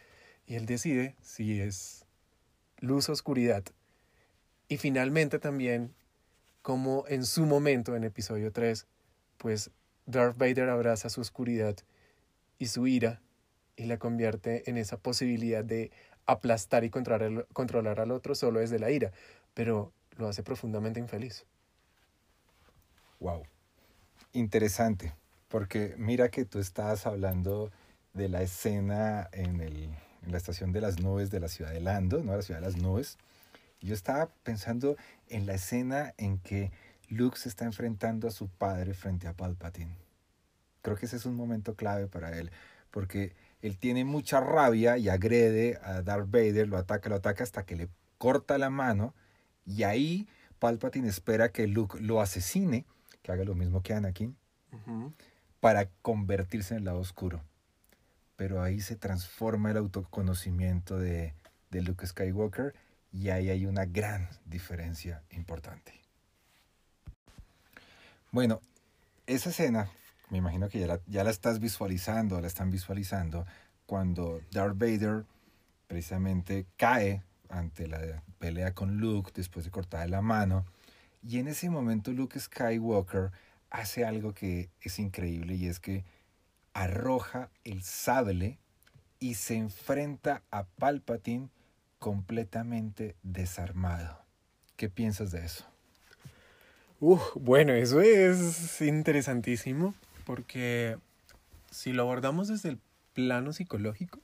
y 0.45 0.55
él 0.55 0.65
decide 0.65 1.15
si 1.21 1.62
es 1.62 2.05
luz 2.79 3.10
o 3.10 3.13
oscuridad. 3.13 3.63
Y 4.67 4.77
finalmente 4.77 5.39
también, 5.39 5.93
como 6.62 7.05
en 7.08 7.25
su 7.25 7.45
momento, 7.45 7.95
en 7.95 8.03
episodio 8.03 8.51
3, 8.51 8.88
pues 9.38 9.71
Darth 10.05 10.38
Vader 10.38 10.69
abraza 10.69 11.10
su 11.10 11.21
oscuridad 11.21 11.75
y 12.58 12.67
su 12.67 12.88
ira 12.88 13.21
y 13.75 13.86
la 13.86 13.97
convierte 13.97 14.69
en 14.69 14.77
esa 14.77 14.97
posibilidad 14.97 15.63
de 15.63 15.91
aplastar 16.25 16.84
y 16.84 16.89
controlar, 16.89 17.99
al 17.99 18.12
otro 18.12 18.36
solo 18.36 18.60
desde 18.60 18.79
la 18.79 18.89
ira, 18.89 19.12
pero 19.53 19.91
lo 20.17 20.27
hace 20.27 20.43
profundamente 20.43 20.99
infeliz. 20.99 21.45
Wow. 23.19 23.43
Interesante, 24.34 25.13
porque 25.47 25.95
mira 25.97 26.29
que 26.29 26.45
tú 26.45 26.60
estabas 26.60 27.05
hablando 27.05 27.71
de 28.13 28.29
la 28.29 28.41
escena 28.41 29.29
en, 29.31 29.62
el, 29.62 29.89
en 30.25 30.31
la 30.31 30.38
estación 30.38 30.71
de 30.71 30.81
las 30.81 30.99
nubes 30.99 31.29
de 31.29 31.39
la 31.39 31.47
ciudad 31.47 31.71
de 31.71 31.79
Lando, 31.79 32.23
¿no? 32.23 32.35
La 32.35 32.41
ciudad 32.41 32.59
de 32.59 32.65
las 32.65 32.77
nubes. 32.77 33.17
Yo 33.81 33.93
estaba 33.93 34.29
pensando 34.43 34.97
en 35.27 35.45
la 35.45 35.53
escena 35.53 36.13
en 36.17 36.39
que 36.39 36.71
Luke 37.09 37.38
se 37.38 37.49
está 37.49 37.65
enfrentando 37.65 38.27
a 38.27 38.31
su 38.31 38.47
padre 38.47 38.93
frente 38.93 39.27
a 39.27 39.33
Palpatine. 39.33 39.97
Creo 40.81 40.97
que 40.97 41.05
ese 41.05 41.17
es 41.17 41.25
un 41.25 41.35
momento 41.35 41.75
clave 41.75 42.07
para 42.07 42.38
él, 42.38 42.51
porque 42.91 43.35
él 43.61 43.77
tiene 43.77 44.05
mucha 44.05 44.39
rabia 44.39 44.97
y 44.97 45.09
agrede 45.09 45.79
a 45.83 46.01
Darth 46.01 46.29
Vader, 46.29 46.67
lo 46.67 46.77
ataca, 46.77 47.09
lo 47.09 47.15
ataca 47.15 47.43
hasta 47.43 47.65
que 47.65 47.75
le 47.75 47.89
corta 48.17 48.57
la 48.57 48.69
mano 48.69 49.13
y 49.65 49.83
ahí 49.83 50.27
Palpatine 50.59 51.07
espera 51.07 51.49
que 51.49 51.67
Luke 51.67 51.99
lo 51.99 52.21
asesine, 52.21 52.85
que 53.21 53.31
haga 53.31 53.43
lo 53.43 53.55
mismo 53.55 53.81
que 53.81 53.93
Anakin, 53.93 54.35
para 55.59 55.89
convertirse 56.01 56.73
en 56.73 56.79
el 56.79 56.85
lado 56.85 56.99
oscuro. 56.99 57.41
Pero 58.36 58.62
ahí 58.62 58.82
se 58.82 58.95
transforma 58.95 59.71
el 59.71 59.78
autoconocimiento 59.78 60.98
de, 60.98 61.34
de 61.71 61.82
Luke 61.82 62.06
Skywalker 62.06 62.74
y 63.12 63.30
ahí 63.30 63.50
hay 63.50 63.65
una 63.65 63.86
gran 63.86 64.28
diferencia 64.45 65.24
importante. 65.32 65.93
Bueno, 68.32 68.60
esa 69.28 69.50
escena, 69.50 69.89
me 70.30 70.38
imagino 70.38 70.67
que 70.67 70.80
ya 70.80 70.88
la, 70.88 71.00
ya 71.08 71.24
la 71.24 71.30
estás 71.30 71.60
visualizando, 71.60 72.41
la 72.41 72.48
están 72.48 72.69
visualizando, 72.69 73.45
cuando 73.86 74.41
Darth 74.52 74.78
Vader 74.78 75.26
precisamente 75.88 76.65
cae 76.76 77.24
ante 77.50 77.88
la 77.88 78.24
pelea 78.39 78.74
con 78.74 78.98
Luke 78.98 79.32
después 79.34 79.65
de 79.65 79.71
cortarle 79.71 80.10
la 80.10 80.21
mano. 80.21 80.65
Y 81.24 81.39
en 81.39 81.48
ese 81.48 81.69
momento 81.69 82.12
Luke 82.12 82.39
Skywalker 82.39 83.32
hace 83.69 84.06
algo 84.06 84.34
que 84.34 84.69
es 84.82 85.00
increíble 85.00 85.56
y 85.56 85.67
es 85.67 85.80
que 85.80 86.04
arroja 86.75 87.49
el 87.63 87.81
sable 87.81 88.59
y 89.19 89.35
se 89.35 89.55
enfrenta 89.55 90.43
a 90.51 90.65
Palpatine 90.65 91.49
completamente 91.97 93.15
desarmado. 93.23 94.19
¿Qué 94.75 94.89
piensas 94.89 95.31
de 95.31 95.43
eso? 95.43 95.65
bueno, 97.35 97.73
eso 97.73 98.01
es 98.01 98.81
interesantísimo 98.81 99.93
porque 100.25 100.97
si 101.69 101.93
lo 101.93 102.03
abordamos 102.03 102.47
desde 102.47 102.69
el 102.69 102.79
plano 103.13 103.53
psicológico 103.53 104.19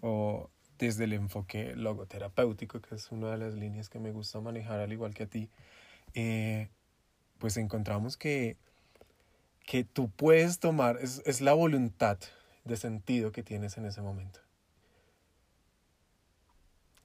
o 0.00 0.50
desde 0.78 1.04
el 1.04 1.14
enfoque 1.14 1.74
logoterapéutico, 1.74 2.80
que 2.80 2.94
es 2.94 3.10
una 3.10 3.30
de 3.30 3.38
las 3.38 3.54
líneas 3.54 3.88
que 3.88 3.98
me 3.98 4.12
gusta 4.12 4.40
manejar 4.40 4.80
al 4.80 4.92
igual 4.92 5.14
que 5.14 5.24
a 5.24 5.26
ti, 5.26 5.50
eh, 6.14 6.68
pues 7.38 7.56
encontramos 7.56 8.16
que, 8.16 8.56
que 9.66 9.84
tú 9.84 10.08
puedes 10.08 10.58
tomar, 10.58 10.98
es, 11.02 11.22
es 11.26 11.40
la 11.40 11.52
voluntad 11.52 12.18
de 12.64 12.76
sentido 12.76 13.32
que 13.32 13.42
tienes 13.42 13.76
en 13.76 13.84
ese 13.84 14.00
momento. 14.00 14.40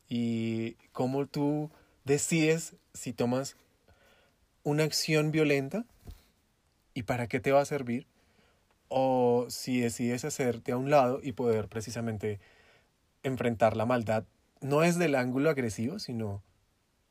Y 0.08 0.76
cómo 0.92 1.26
tú 1.26 1.70
decides 2.06 2.76
si 2.94 3.14
tomas 3.14 3.56
una 4.64 4.84
acción 4.84 5.32
violenta 5.32 5.86
y 6.94 7.04
para 7.04 7.28
qué 7.28 7.40
te 7.40 7.52
va 7.52 7.62
a 7.62 7.66
servir, 7.66 8.06
o 8.90 9.46
si 9.50 9.80
decides 9.80 10.26
hacerte 10.26 10.74
a 10.74 10.78
un 10.78 10.90
lado 10.90 11.22
y 11.24 11.32
poder 11.32 11.70
precisamente 11.70 12.40
enfrentar 13.24 13.78
la 13.78 13.86
maldad, 13.86 14.26
no 14.60 14.84
es 14.84 15.00
del 15.00 15.16
ángulo 15.16 15.50
agresivo, 15.50 15.98
sino 15.98 16.44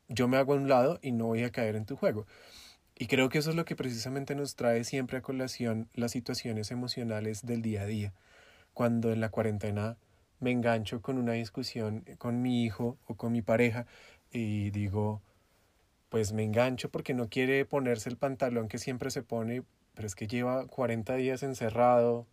yo 0.07 0.27
me 0.27 0.37
hago 0.37 0.53
a 0.53 0.57
un 0.57 0.69
lado 0.69 0.99
y 1.01 1.11
no 1.11 1.25
voy 1.25 1.43
a 1.43 1.51
caer 1.51 1.75
en 1.75 1.85
tu 1.85 1.95
juego. 1.95 2.27
Y 3.01 3.07
creo 3.07 3.29
que 3.29 3.39
eso 3.39 3.49
es 3.49 3.55
lo 3.55 3.65
que 3.65 3.75
precisamente 3.75 4.35
nos 4.35 4.55
trae 4.55 4.83
siempre 4.83 5.17
a 5.17 5.21
colación 5.23 5.89
las 5.95 6.11
situaciones 6.11 6.69
emocionales 6.69 7.43
del 7.43 7.63
día 7.63 7.81
a 7.81 7.85
día. 7.87 8.13
Cuando 8.75 9.11
en 9.11 9.19
la 9.19 9.29
cuarentena 9.29 9.97
me 10.39 10.51
engancho 10.51 11.01
con 11.01 11.17
una 11.17 11.31
discusión 11.31 12.05
con 12.19 12.43
mi 12.43 12.63
hijo 12.63 12.99
o 13.07 13.15
con 13.15 13.31
mi 13.31 13.41
pareja 13.41 13.87
y 14.31 14.69
digo, 14.69 15.19
pues 16.09 16.31
me 16.31 16.43
engancho 16.43 16.91
porque 16.91 17.15
no 17.15 17.27
quiere 17.27 17.65
ponerse 17.65 18.07
el 18.07 18.17
pantalón 18.17 18.67
que 18.67 18.77
siempre 18.77 19.09
se 19.09 19.23
pone, 19.23 19.63
pero 19.95 20.05
es 20.05 20.13
que 20.13 20.27
lleva 20.27 20.67
40 20.67 21.15
días 21.15 21.41
encerrado, 21.41 22.27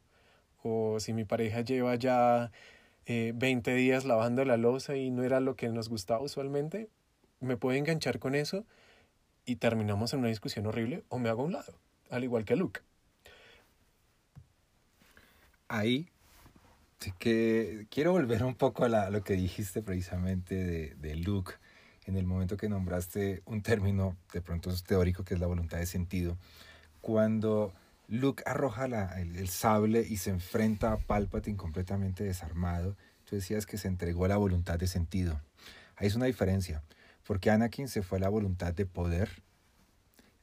o 0.62 1.00
si 1.00 1.14
mi 1.14 1.24
pareja 1.24 1.62
lleva 1.62 1.94
ya 1.94 2.52
20 3.06 3.72
eh, 3.72 3.74
días 3.74 4.04
lavando 4.04 4.44
la 4.44 4.58
losa 4.58 4.96
y 4.96 5.10
no 5.10 5.22
era 5.22 5.40
lo 5.40 5.56
que 5.56 5.70
nos 5.70 5.88
gustaba 5.88 6.20
usualmente, 6.20 6.90
me 7.40 7.56
puedo 7.56 7.74
enganchar 7.74 8.18
con 8.18 8.34
eso 8.34 8.66
y 9.48 9.56
terminamos 9.56 10.12
en 10.12 10.20
una 10.20 10.28
discusión 10.28 10.66
horrible 10.66 11.04
o 11.08 11.18
me 11.18 11.28
hago 11.28 11.42
a 11.42 11.46
un 11.46 11.52
lado, 11.52 11.74
al 12.10 12.24
igual 12.24 12.44
que 12.44 12.56
Luke. 12.56 12.80
Ahí 15.68 16.08
que 17.18 17.86
quiero 17.90 18.12
volver 18.12 18.42
un 18.44 18.54
poco 18.54 18.84
a, 18.84 19.10
lo 19.10 19.22
que 19.22 19.34
dijiste 19.34 19.82
precisamente 19.82 20.54
de, 20.54 20.94
de 20.96 21.14
Luke 21.14 21.54
en 22.06 22.16
el 22.16 22.26
momento 22.26 22.56
que 22.56 22.68
nombraste 22.68 23.42
un 23.44 23.62
término 23.62 24.16
de 24.32 24.40
pronto 24.40 24.70
es 24.70 24.82
teórico 24.82 25.24
que 25.24 25.34
es 25.34 25.40
la 25.40 25.46
voluntad 25.46 25.78
de 25.78 25.86
sentido, 25.86 26.38
cuando 27.00 27.72
Luke 28.08 28.42
arroja 28.46 28.86
el, 29.18 29.48
sable 29.48 30.06
y 30.08 30.16
se 30.16 30.30
enfrenta 30.30 30.92
a 30.92 30.96
Palpatine 30.96 31.58
completamente 31.58 32.24
desarmado, 32.24 32.96
tú 33.26 33.36
decías 33.36 33.66
que 33.66 33.76
se 33.76 33.88
entregó 33.88 34.24
a 34.24 34.28
la 34.28 34.38
voluntad 34.38 34.78
de 34.78 34.86
sentido. 34.86 35.38
Ahí 35.96 36.06
es 36.06 36.14
una 36.14 36.24
diferencia, 36.24 36.82
porque 37.28 37.50
Anakin 37.50 37.88
se 37.88 38.00
fue 38.00 38.16
a 38.16 38.22
la 38.22 38.30
voluntad 38.30 38.72
de 38.72 38.86
poder, 38.86 39.28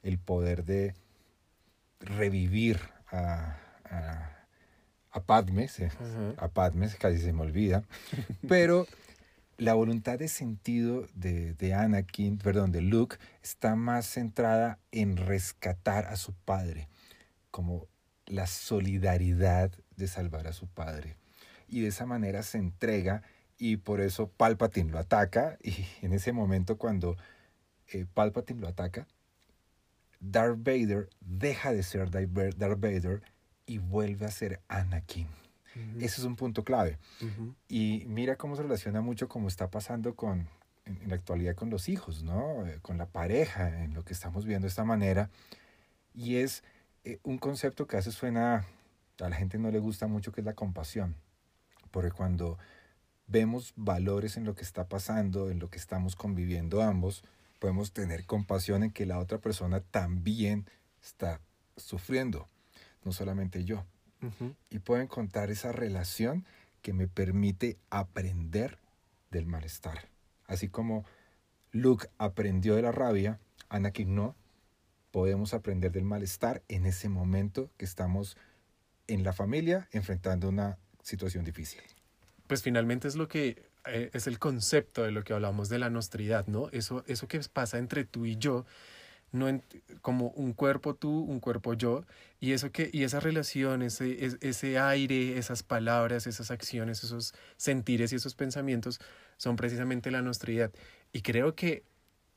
el 0.03 0.19
poder 0.19 0.65
de 0.65 0.93
revivir 1.99 2.79
a, 3.07 3.57
a, 5.11 5.23
Padme, 5.25 5.67
a 6.37 6.47
Padme, 6.49 6.87
casi 6.99 7.17
se 7.17 7.33
me 7.33 7.41
olvida, 7.41 7.83
pero 8.47 8.85
la 9.57 9.73
voluntad 9.73 10.19
de 10.19 10.27
sentido 10.27 11.07
de, 11.15 11.55
de, 11.55 11.73
Anakin, 11.73 12.37
perdón, 12.37 12.71
de 12.71 12.81
Luke, 12.81 13.17
está 13.41 13.75
más 13.75 14.05
centrada 14.05 14.77
en 14.91 15.17
rescatar 15.17 16.05
a 16.05 16.17
su 16.17 16.33
padre, 16.33 16.87
como 17.49 17.87
la 18.27 18.45
solidaridad 18.45 19.71
de 19.95 20.07
salvar 20.07 20.45
a 20.45 20.53
su 20.53 20.67
padre. 20.67 21.17
Y 21.67 21.81
de 21.81 21.87
esa 21.87 22.05
manera 22.05 22.43
se 22.43 22.59
entrega 22.59 23.23
y 23.57 23.77
por 23.77 24.01
eso 24.01 24.27
Palpatine 24.27 24.91
lo 24.91 24.99
ataca 24.99 25.57
y 25.61 25.73
en 26.01 26.13
ese 26.13 26.31
momento 26.31 26.77
cuando 26.77 27.17
eh, 27.87 28.05
Palpatine 28.13 28.61
lo 28.61 28.67
ataca, 28.67 29.07
Darth 30.19 30.57
Vader 30.57 31.09
deja 31.21 31.71
de 31.71 31.83
ser 31.83 32.09
Darth 32.09 32.79
Vader 32.79 33.21
y 33.65 33.77
vuelve 33.77 34.25
a 34.25 34.31
ser 34.31 34.61
Anakin. 34.67 35.27
Ese 35.99 36.21
es 36.21 36.23
un 36.23 36.37
punto 36.37 36.63
clave. 36.63 36.97
Y 37.67 38.05
mira 38.07 38.37
cómo 38.37 38.55
se 38.55 38.63
relaciona 38.63 39.01
mucho 39.01 39.27
como 39.27 39.49
está 39.49 39.69
pasando 39.69 40.15
con, 40.15 40.47
en, 40.85 41.09
la 41.09 41.15
actualidad 41.15 41.55
con 41.55 41.69
los 41.69 41.89
hijos, 41.89 42.23
¿no? 42.23 42.65
Eh, 42.65 42.79
con 42.81 42.97
la 42.97 43.07
pareja, 43.07 43.83
en 43.83 43.93
lo 43.93 44.05
que 44.05 44.13
estamos 44.13 44.45
viendo 44.45 44.65
de 44.65 44.69
esta 44.69 44.85
manera. 44.85 45.29
Y 46.13 46.37
es 46.37 46.63
eh, 47.03 47.19
un 47.23 47.37
concepto 47.37 47.87
que 47.87 47.97
a 47.97 47.99
veces 47.99 48.13
suena, 48.13 48.65
a 49.19 49.29
la 49.29 49.35
gente 49.35 49.57
no 49.57 49.69
le 49.69 49.79
gusta 49.79 50.07
mucho, 50.07 50.31
que 50.31 50.39
es 50.39 50.45
la 50.45 50.53
compasión. 50.53 51.15
Porque 51.91 52.11
cuando 52.11 52.57
vemos 53.27 53.73
valores 53.75 54.37
en 54.37 54.45
lo 54.45 54.55
que 54.55 54.63
está 54.63 54.87
pasando, 54.87 55.49
en 55.49 55.59
lo 55.59 55.69
que 55.69 55.77
estamos 55.77 56.15
conviviendo 56.15 56.81
ambos, 56.81 57.23
podemos 57.59 57.91
tener 57.91 58.25
compasión 58.25 58.83
en 58.83 58.91
que 58.91 59.05
la 59.05 59.19
otra 59.19 59.39
persona 59.39 59.79
también 59.79 60.65
está 61.01 61.41
sufriendo, 61.77 62.47
no 63.03 63.11
solamente 63.11 63.63
yo 63.65 63.85
y 64.69 64.79
puedo 64.79 65.01
encontrar 65.01 65.51
esa 65.51 65.71
relación 65.71 66.45
que 66.81 66.93
me 66.93 67.07
permite 67.07 67.77
aprender 67.89 68.79
del 69.31 69.45
malestar. 69.45 70.07
Así 70.47 70.69
como 70.69 71.05
Luke 71.71 72.07
aprendió 72.17 72.75
de 72.75 72.83
la 72.83 72.91
rabia, 72.91 73.39
Anakin 73.69 74.15
no, 74.15 74.35
podemos 75.11 75.53
aprender 75.53 75.91
del 75.91 76.05
malestar 76.05 76.63
en 76.67 76.85
ese 76.85 77.09
momento 77.09 77.69
que 77.77 77.85
estamos 77.85 78.37
en 79.07 79.23
la 79.23 79.33
familia 79.33 79.87
enfrentando 79.91 80.49
una 80.49 80.77
situación 81.01 81.45
difícil. 81.45 81.81
Pues 82.47 82.61
finalmente 82.61 83.07
es 83.07 83.15
lo 83.15 83.27
que 83.27 83.69
eh, 83.85 84.09
es 84.13 84.27
el 84.27 84.39
concepto 84.39 85.03
de 85.03 85.11
lo 85.11 85.23
que 85.23 85.33
hablamos 85.33 85.69
de 85.69 85.79
la 85.79 85.89
nostridad, 85.89 86.47
¿no? 86.47 86.69
Eso, 86.71 87.03
eso 87.07 87.27
que 87.27 87.39
pasa 87.51 87.77
entre 87.77 88.05
tú 88.05 88.25
y 88.25 88.37
yo 88.37 88.65
no 89.35 89.61
como 90.01 90.29
un 90.29 90.53
cuerpo 90.53 90.95
tú, 90.95 91.21
un 91.23 91.39
cuerpo 91.39 91.73
yo, 91.73 92.05
y 92.39 92.53
eso 92.53 92.71
que, 92.71 92.89
y 92.91 93.03
esa 93.03 93.19
relación, 93.19 93.81
ese, 93.81 94.37
ese 94.41 94.79
aire, 94.79 95.37
esas 95.37 95.61
palabras, 95.63 96.25
esas 96.25 96.51
acciones, 96.51 97.03
esos 97.03 97.33
sentires 97.57 98.13
y 98.13 98.15
esos 98.15 98.35
pensamientos 98.35 98.99
son 99.37 99.55
precisamente 99.55 100.11
la 100.11 100.21
nostridad. 100.21 100.71
Y 101.11 101.21
creo 101.21 101.55
que 101.55 101.83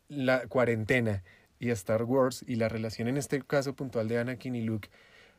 la 0.09 0.47
cuarentena 0.49 1.23
y 1.61 1.71
Star 1.71 2.05
Wars 2.05 2.45
y 2.47 2.57
la 2.57 2.69
relación 2.69 3.09
en 3.09 3.17
este 3.17 3.41
caso 3.43 3.75
puntual 3.75 4.09
de 4.09 4.19
Anakin 4.19 4.55
y 4.55 4.63
Luke, 4.63 4.91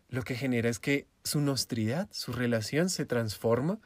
lo 0.09 0.23
que 0.23 0.35
genera 0.35 0.69
es 0.69 0.79
que 0.79 1.07
su 1.23 1.41
nostridad, 1.41 2.07
su 2.11 2.33
relación 2.33 2.89
se 2.89 3.05
transforma 3.05 3.79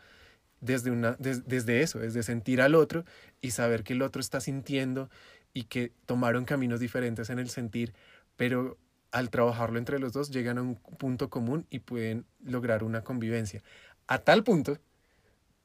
desde, 0.64 0.92
una, 0.92 1.16
desde 1.20 1.82
eso, 1.82 2.00
desde 2.00 2.24
sentir 2.24 2.62
al 2.62 2.76
otro 2.76 3.04
y 3.42 3.52
saber 3.52 3.84
que 3.84 3.94
el 3.94 4.02
otro 4.02 4.22
está 4.22 4.40
sintiendo 4.40 5.10
y 5.54 5.66
que 5.66 5.92
tomaron 6.06 6.46
caminos 6.46 6.80
diferentes 6.80 7.30
en 7.30 7.40
el 7.40 7.50
sentir, 7.50 7.94
pero 8.38 8.78
al 9.12 9.30
trabajarlo 9.30 9.78
entre 9.78 10.00
los 10.00 10.14
dos 10.14 10.32
llegan 10.32 10.58
a 10.58 10.62
un 10.62 10.76
punto 10.76 11.30
común 11.30 11.68
y 11.70 11.80
pueden 11.80 12.26
lograr 12.44 12.84
una 12.84 13.04
convivencia. 13.04 13.62
A 14.08 14.20
tal 14.20 14.44
punto 14.44 14.80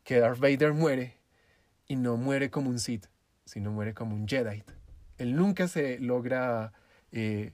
que 0.05 0.19
Darth 0.19 0.39
Vader 0.39 0.73
muere 0.73 1.17
y 1.87 1.97
no 1.97 2.17
muere 2.17 2.51
como 2.51 2.69
un 2.69 2.79
Sith, 2.79 3.07
sino 3.45 3.71
muere 3.71 3.95
como 3.95 4.15
un 4.15 4.27
Jedi. 4.27 4.65
Él 5.17 5.37
nunca 5.37 5.69
se 5.69 5.99
logra 6.01 6.73
eh, 7.13 7.53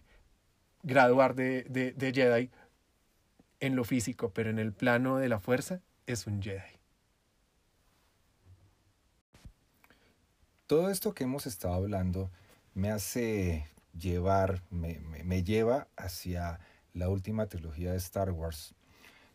graduar 0.83 1.35
de, 1.35 1.65
de, 1.69 1.93
de 1.93 2.13
Jedi 2.13 2.51
en 3.61 3.77
lo 3.77 3.85
físico, 3.85 4.33
pero 4.33 4.51
en 4.51 4.59
el 4.59 4.73
plano 4.73 5.19
de 5.19 5.29
la 5.29 5.41
fuerza 5.41 5.81
es 6.07 6.27
un 6.27 6.43
Jedi. 6.43 6.84
Todo 10.67 10.91
esto 10.91 11.15
que 11.15 11.25
hemos 11.25 11.47
estado 11.47 11.75
hablando 11.75 12.31
me 12.75 12.91
hace 12.91 13.67
llevar, 13.99 14.63
me, 14.71 15.43
lleva 15.43 15.89
hacia 15.97 16.59
la 16.95 17.09
última 17.09 17.47
trilogía 17.47 17.93
de 17.93 17.99
Star 17.99 18.31
Wars, 18.31 18.75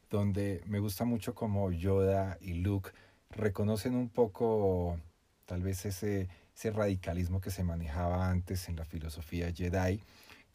donde 0.10 0.64
me 0.66 0.80
gusta 0.80 1.06
mucho 1.06 1.36
como 1.36 1.72
Yoda 1.72 2.38
y 2.42 2.56
Luke 2.56 2.92
reconocen 3.30 3.96
un 3.96 4.10
poco 4.10 5.00
tal 5.46 5.62
vez 5.62 5.86
ese, 5.86 6.28
radicalismo 6.62 7.40
que 7.40 7.52
se 7.52 7.64
manejaba 7.64 8.30
antes 8.30 8.68
en 8.68 8.76
la 8.76 8.84
filosofía 8.84 9.54
Jedi 9.54 10.02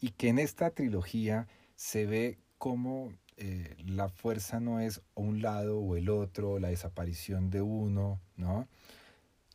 y 0.02 0.10
que 0.10 0.28
en 0.28 0.38
esta 0.38 0.70
trilogía 0.70 1.46
se 1.76 2.04
ve 2.04 2.38
como 2.58 3.10
eh, 3.38 3.74
la 3.86 4.10
fuerza 4.10 4.60
no 4.60 4.80
es 4.80 5.00
un 5.14 5.40
lado 5.40 5.78
o 5.78 5.96
el 5.96 6.10
otro, 6.10 6.58
la 6.58 6.68
desaparición 6.68 7.48
de 7.48 7.62
uno, 7.62 8.20
¿no? 8.36 8.68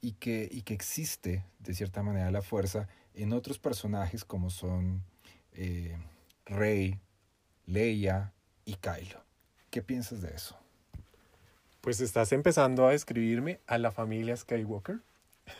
Y 0.01 0.13
que, 0.13 0.47
y 0.49 0.61
que 0.61 0.73
existe, 0.73 1.43
de 1.59 1.73
cierta 1.73 2.03
manera, 2.03 2.31
la 2.31 2.41
fuerza 2.41 2.87
en 3.13 3.33
otros 3.33 3.59
personajes 3.59 4.23
como 4.23 4.49
son 4.49 5.03
eh, 5.53 5.97
Rey, 6.45 6.99
Leia 7.65 8.33
y 8.65 8.75
Kylo. 8.75 9.23
¿Qué 9.69 9.81
piensas 9.81 10.21
de 10.21 10.29
eso? 10.29 10.57
Pues 11.81 11.99
estás 12.01 12.31
empezando 12.31 12.87
a 12.87 12.91
describirme 12.91 13.59
a 13.67 13.77
la 13.77 13.91
familia 13.91 14.35
Skywalker. 14.35 15.01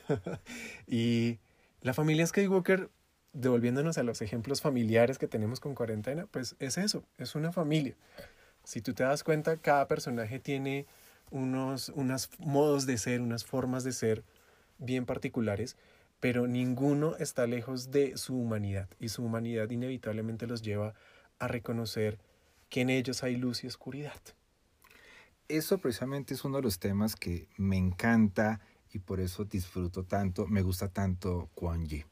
y 0.87 1.39
la 1.81 1.93
familia 1.93 2.25
Skywalker, 2.25 2.89
devolviéndonos 3.33 3.97
a 3.97 4.03
los 4.03 4.21
ejemplos 4.21 4.61
familiares 4.61 5.17
que 5.17 5.27
tenemos 5.27 5.59
con 5.59 5.75
cuarentena, 5.75 6.27
pues 6.31 6.55
es 6.59 6.77
eso, 6.77 7.03
es 7.17 7.35
una 7.35 7.51
familia. 7.51 7.95
Si 8.63 8.81
tú 8.81 8.93
te 8.93 9.03
das 9.03 9.23
cuenta, 9.23 9.57
cada 9.57 9.87
personaje 9.87 10.39
tiene 10.39 10.85
unos, 11.31 11.89
unos 11.89 12.29
modos 12.39 12.85
de 12.85 12.97
ser, 12.97 13.21
unas 13.21 13.45
formas 13.45 13.83
de 13.83 13.91
ser 13.91 14.23
bien 14.77 15.05
particulares 15.05 15.77
pero 16.19 16.47
ninguno 16.47 17.15
está 17.17 17.47
lejos 17.47 17.91
de 17.91 18.17
su 18.17 18.35
humanidad 18.35 18.89
y 18.99 19.09
su 19.09 19.23
humanidad 19.23 19.69
inevitablemente 19.69 20.47
los 20.47 20.61
lleva 20.61 20.93
a 21.39 21.47
reconocer 21.47 22.19
que 22.69 22.81
en 22.81 22.89
ellos 22.89 23.23
hay 23.23 23.37
luz 23.37 23.63
y 23.63 23.67
oscuridad. 23.67 24.21
Eso 25.47 25.79
precisamente 25.79 26.33
es 26.33 26.43
uno 26.43 26.57
de 26.57 26.63
los 26.63 26.79
temas 26.79 27.15
que 27.15 27.47
me 27.57 27.77
encanta 27.77 28.59
y 28.91 28.99
por 28.99 29.19
eso 29.19 29.45
disfruto 29.45 30.03
tanto, 30.03 30.45
me 30.45 30.61
gusta 30.61 30.89
tanto 30.89 31.49
Quan 31.55 31.85
Yi. 31.85 32.05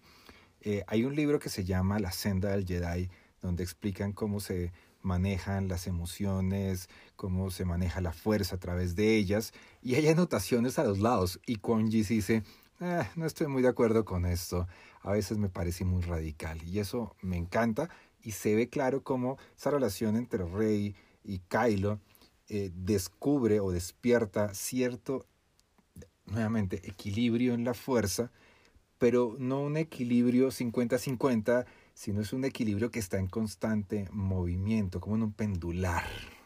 Eh, 0.61 0.83
hay 0.87 1.03
un 1.03 1.15
libro 1.15 1.39
que 1.39 1.49
se 1.49 1.63
llama 1.63 1.99
La 1.99 2.11
senda 2.11 2.49
del 2.49 2.65
Jedi, 2.65 3.09
donde 3.41 3.63
explican 3.63 4.13
cómo 4.13 4.39
se 4.39 4.71
manejan 5.01 5.67
las 5.67 5.87
emociones, 5.87 6.89
cómo 7.15 7.51
se 7.51 7.65
maneja 7.65 8.01
la 8.01 8.13
fuerza 8.13 8.55
a 8.55 8.59
través 8.59 8.95
de 8.95 9.15
ellas, 9.15 9.53
y 9.81 9.95
hay 9.95 10.07
anotaciones 10.07 10.79
a 10.79 10.83
los 10.83 10.99
lados, 10.99 11.39
y 11.45 11.59
Yi 11.59 12.03
dice, 12.03 12.43
eh, 12.79 13.03
no 13.15 13.25
estoy 13.25 13.47
muy 13.47 13.63
de 13.63 13.69
acuerdo 13.69 14.05
con 14.05 14.25
esto. 14.25 14.67
A 15.01 15.11
veces 15.11 15.37
me 15.37 15.49
parece 15.49 15.85
muy 15.85 16.01
radical 16.01 16.61
y 16.63 16.79
eso 16.79 17.15
me 17.21 17.37
encanta 17.37 17.89
y 18.21 18.31
se 18.31 18.55
ve 18.55 18.69
claro 18.69 19.03
cómo 19.03 19.37
esa 19.57 19.71
relación 19.71 20.15
entre 20.15 20.45
Rey 20.45 20.95
y 21.23 21.39
Kylo 21.39 21.99
eh, 22.49 22.71
descubre 22.73 23.59
o 23.59 23.71
despierta 23.71 24.53
cierto, 24.53 25.25
nuevamente, 26.25 26.87
equilibrio 26.87 27.53
en 27.53 27.63
la 27.63 27.73
fuerza, 27.73 28.31
pero 28.99 29.35
no 29.39 29.61
un 29.61 29.77
equilibrio 29.77 30.49
50-50, 30.49 31.65
sino 31.97 32.21
es 32.21 32.31
un 32.31 32.45
equilibrio 32.45 32.91
que 32.91 32.99
está 32.99 33.17
en 33.17 33.25
constante 33.25 34.07
movimiento, 34.11 34.99
como 35.01 35.15
en 35.15 35.23
un 35.23 35.33
pendular, 35.33 36.03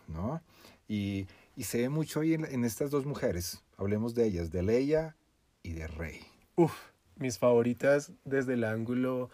¿no? 0.08 0.42
Y, 0.88 1.28
y 1.58 1.64
se 1.66 1.80
ve 1.80 1.90
mucho 1.90 2.22
ahí 2.22 2.36
en, 2.36 2.46
en 2.46 2.64
estas 2.64 2.90
dos 2.90 3.06
mujeres. 3.06 3.62
Hablemos 3.76 4.16
de 4.16 4.28
ellas, 4.28 4.50
de 4.50 4.64
Leia 4.64 5.18
y 5.62 5.74
de 5.74 5.88
Rey. 5.88 6.22
Uf, 6.56 6.74
mis 7.18 7.38
favoritas 7.38 8.14
desde 8.24 8.54
el 8.54 8.64
ángulo 8.64 9.30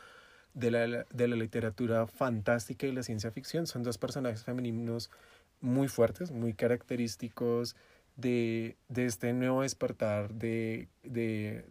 de 0.56 0.72
la, 0.72 1.04
de 1.04 1.28
la 1.28 1.36
literatura 1.36 2.08
fantástica 2.08 2.88
y 2.88 2.94
la 2.94 3.04
ciencia 3.04 3.30
ficción 3.30 3.68
son 3.68 3.84
dos 3.84 4.00
personajes 4.00 4.44
femeninos 4.44 5.12
muy 5.62 5.88
fuertes, 5.88 6.32
muy 6.32 6.56
característicos 6.56 7.76
de, 8.16 8.76
de 8.90 9.06
este 9.06 9.34
nuevo 9.34 9.62
despertar 9.62 10.34
de, 10.34 10.88
de, 11.04 11.64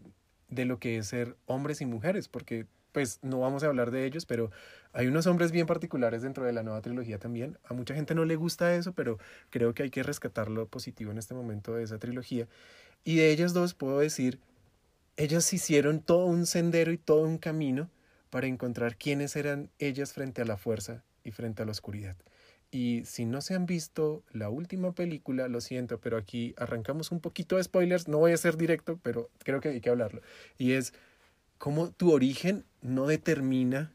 de 0.51 0.65
lo 0.67 0.79
que 0.79 0.99
es 0.99 1.09
ser 1.09 1.37
hombres 1.47 1.81
y 1.81 1.87
mujeres, 1.87 2.29
porque 2.29 2.67
pues 2.97 3.19
no 3.21 3.41
vamos 3.41 3.63
a 3.63 3.67
hablar 3.67 3.91
de 3.91 4.07
ellos, 4.07 4.25
pero 4.25 4.51
hay 4.95 5.07
unos 5.07 5.27
hombres 5.27 5.53
bien 5.53 5.67
particulares 5.67 6.23
dentro 6.23 6.47
de 6.47 6.55
la 6.55 6.63
nueva 6.63 6.81
trilogía 6.81 7.19
también. 7.19 7.59
A 7.67 7.75
mucha 7.75 7.95
gente 7.95 8.15
no 8.15 8.25
le 8.25 8.37
gusta 8.37 8.75
eso, 8.75 8.95
pero 8.95 9.19
creo 9.51 9.75
que 9.75 9.83
hay 9.83 9.91
que 9.91 10.03
rescatar 10.03 10.49
lo 10.49 10.67
positivo 10.67 11.11
en 11.11 11.19
este 11.19 11.35
momento 11.35 11.75
de 11.75 11.85
esa 11.85 11.99
trilogía. 11.99 12.49
Y 13.05 13.17
de 13.17 13.31
ellas 13.33 13.53
dos 13.53 13.75
puedo 13.75 13.99
decir 13.99 14.39
ellas 15.19 15.53
hicieron 15.53 16.01
todo 16.01 16.25
un 16.25 16.47
sendero 16.47 16.91
y 16.91 16.97
todo 16.97 17.21
un 17.21 17.37
camino 17.37 17.91
para 18.31 18.47
encontrar 18.47 18.97
quiénes 18.97 19.37
eran 19.37 19.69
ellas 19.79 20.15
frente 20.15 20.41
a 20.41 20.47
la 20.47 20.57
fuerza 20.57 21.05
y 21.23 21.33
frente 21.33 21.65
a 21.65 21.67
la 21.67 21.73
oscuridad. 21.73 22.17
Y 22.71 23.03
si 23.05 23.27
no 23.27 23.43
se 23.43 23.53
han 23.53 23.67
visto 23.67 24.23
la 24.33 24.49
última 24.49 24.95
película, 24.95 25.49
lo 25.49 25.61
siento, 25.61 26.01
pero 26.01 26.17
aquí 26.17 26.55
arrancamos 26.57 27.13
un 27.13 27.21
poquito 27.21 27.59
de 27.59 27.65
spoilers, 27.65 28.09
no 28.09 28.17
voy 28.17 28.33
a 28.33 28.39
ser 28.39 28.57
directo, 28.57 28.99
pero 29.03 29.29
creo 29.45 29.61
que 29.61 29.69
hay 29.69 29.83
que 29.83 29.91
hablarlo. 29.91 30.23
Y 30.57 30.73
es 30.73 30.95
cómo 31.59 31.90
tu 31.90 32.12
origen 32.12 32.64
no 32.83 33.07
determina 33.07 33.92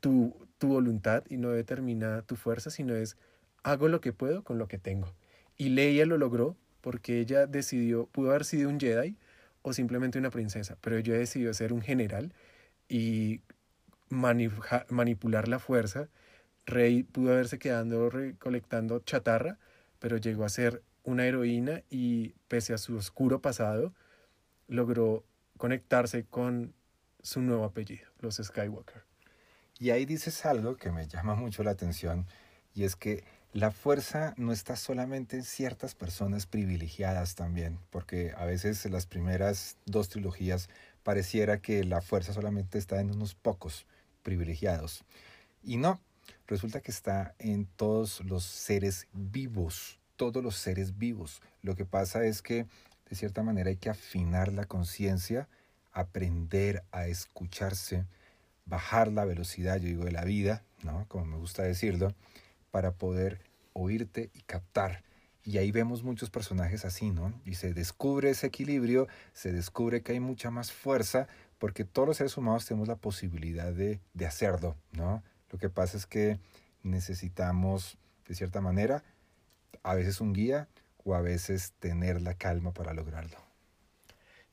tu, 0.00 0.34
tu 0.58 0.68
voluntad 0.68 1.24
y 1.28 1.36
no 1.36 1.50
determina 1.50 2.22
tu 2.22 2.36
fuerza, 2.36 2.70
sino 2.70 2.94
es 2.94 3.16
hago 3.62 3.88
lo 3.88 4.00
que 4.00 4.12
puedo 4.12 4.44
con 4.44 4.58
lo 4.58 4.68
que 4.68 4.78
tengo. 4.78 5.12
Y 5.56 5.70
Leia 5.70 6.06
lo 6.06 6.18
logró 6.18 6.56
porque 6.80 7.20
ella 7.20 7.46
decidió, 7.46 8.06
pudo 8.06 8.30
haber 8.30 8.44
sido 8.44 8.68
un 8.68 8.78
Jedi, 8.78 9.16
o 9.66 9.72
simplemente 9.72 10.16
una 10.20 10.30
princesa, 10.30 10.78
pero 10.80 11.00
yo 11.00 11.12
he 11.16 11.18
decidido 11.18 11.52
ser 11.52 11.72
un 11.72 11.82
general 11.82 12.32
y 12.88 13.40
manipular 14.08 15.48
la 15.48 15.58
fuerza. 15.58 16.08
Rey 16.66 17.02
pudo 17.02 17.32
haberse 17.32 17.58
quedando 17.58 18.08
recolectando 18.08 19.00
chatarra, 19.00 19.58
pero 19.98 20.18
llegó 20.18 20.44
a 20.44 20.50
ser 20.50 20.84
una 21.02 21.26
heroína 21.26 21.82
y 21.90 22.34
pese 22.46 22.74
a 22.74 22.78
su 22.78 22.96
oscuro 22.96 23.42
pasado, 23.42 23.92
logró 24.68 25.24
conectarse 25.56 26.24
con 26.24 26.74
su 27.22 27.40
nuevo 27.40 27.64
apellido, 27.64 28.08
los 28.20 28.36
Skywalker. 28.36 29.04
Y 29.78 29.90
ahí 29.90 30.06
dices 30.06 30.46
algo 30.46 30.76
que 30.76 30.90
me 30.90 31.06
llama 31.06 31.34
mucho 31.34 31.62
la 31.62 31.72
atención, 31.72 32.26
y 32.74 32.84
es 32.84 32.96
que 32.96 33.24
la 33.52 33.70
fuerza 33.70 34.34
no 34.36 34.52
está 34.52 34.76
solamente 34.76 35.36
en 35.36 35.42
ciertas 35.42 35.94
personas 35.94 36.46
privilegiadas 36.46 37.34
también, 37.34 37.78
porque 37.90 38.34
a 38.36 38.44
veces 38.44 38.84
en 38.84 38.92
las 38.92 39.06
primeras 39.06 39.78
dos 39.86 40.10
trilogías 40.10 40.68
pareciera 41.02 41.62
que 41.62 41.84
la 41.84 42.02
fuerza 42.02 42.34
solamente 42.34 42.78
está 42.78 43.00
en 43.00 43.10
unos 43.10 43.34
pocos 43.34 43.86
privilegiados. 44.22 45.04
Y 45.62 45.78
no, 45.78 46.00
resulta 46.46 46.80
que 46.80 46.90
está 46.90 47.34
en 47.38 47.64
todos 47.64 48.20
los 48.24 48.44
seres 48.44 49.06
vivos, 49.12 49.98
todos 50.16 50.42
los 50.42 50.56
seres 50.56 50.98
vivos. 50.98 51.40
Lo 51.62 51.76
que 51.76 51.86
pasa 51.86 52.24
es 52.26 52.42
que 52.42 52.66
de 53.08 53.16
cierta 53.16 53.42
manera 53.42 53.70
hay 53.70 53.76
que 53.76 53.90
afinar 53.90 54.52
la 54.52 54.64
conciencia, 54.64 55.48
aprender 55.92 56.82
a 56.92 57.06
escucharse, 57.06 58.04
bajar 58.66 59.08
la 59.12 59.24
velocidad, 59.24 59.76
yo 59.76 59.88
digo, 59.88 60.04
de 60.04 60.12
la 60.12 60.24
vida, 60.24 60.62
¿no? 60.82 61.06
Como 61.08 61.24
me 61.24 61.36
gusta 61.36 61.62
decirlo, 61.62 62.14
para 62.70 62.92
poder 62.92 63.40
oírte 63.72 64.30
y 64.34 64.40
captar. 64.40 65.02
Y 65.44 65.58
ahí 65.58 65.70
vemos 65.70 66.02
muchos 66.02 66.28
personajes 66.30 66.84
así, 66.84 67.10
¿no? 67.10 67.32
Y 67.44 67.54
se 67.54 67.72
descubre 67.72 68.30
ese 68.30 68.48
equilibrio, 68.48 69.06
se 69.32 69.52
descubre 69.52 70.02
que 70.02 70.12
hay 70.12 70.20
mucha 70.20 70.50
más 70.50 70.72
fuerza, 70.72 71.28
porque 71.58 71.84
todos 71.84 72.08
los 72.08 72.16
seres 72.16 72.36
humanos 72.36 72.66
tenemos 72.66 72.88
la 72.88 72.96
posibilidad 72.96 73.72
de, 73.72 74.00
de 74.12 74.26
hacerlo, 74.26 74.76
¿no? 74.92 75.22
Lo 75.50 75.58
que 75.58 75.70
pasa 75.70 75.96
es 75.96 76.06
que 76.06 76.40
necesitamos, 76.82 77.96
de 78.26 78.34
cierta 78.34 78.60
manera, 78.60 79.04
a 79.84 79.94
veces 79.94 80.20
un 80.20 80.32
guía 80.32 80.68
o 81.06 81.14
a 81.14 81.22
veces 81.22 81.72
tener 81.78 82.20
la 82.20 82.34
calma 82.34 82.72
para 82.74 82.92
lograrlo. 82.92 83.38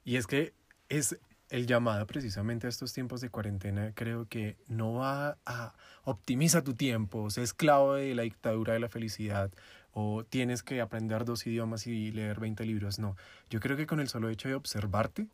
Y 0.05 0.17
es 0.17 0.27
que 0.27 0.53
es 0.87 1.17
el 1.49 1.65
llamado 1.65 2.05
precisamente 2.07 2.67
a 2.67 2.69
estos 2.69 2.93
tiempos 2.93 3.21
de 3.21 3.29
cuarentena 3.29 3.91
creo 3.93 4.27
que 4.27 4.57
no 4.67 4.93
va 4.93 5.37
a 5.45 5.73
optimiza 6.03 6.63
tu 6.63 6.75
tiempo, 6.75 7.29
sé 7.29 7.41
esclavo 7.41 7.95
de 7.95 8.13
la 8.15 8.23
dictadura 8.23 8.73
de 8.73 8.79
la 8.79 8.89
felicidad 8.89 9.51
o 9.91 10.23
tienes 10.23 10.63
que 10.63 10.79
aprender 10.79 11.25
dos 11.25 11.45
idiomas 11.45 11.87
y 11.87 12.11
leer 12.11 12.39
20 12.39 12.65
libros, 12.65 12.99
no. 12.99 13.15
Yo 13.49 13.59
creo 13.59 13.75
que 13.77 13.87
con 13.87 13.99
el 13.99 14.07
solo 14.07 14.29
hecho 14.29 14.47
de 14.47 14.55
observarte 14.55 15.27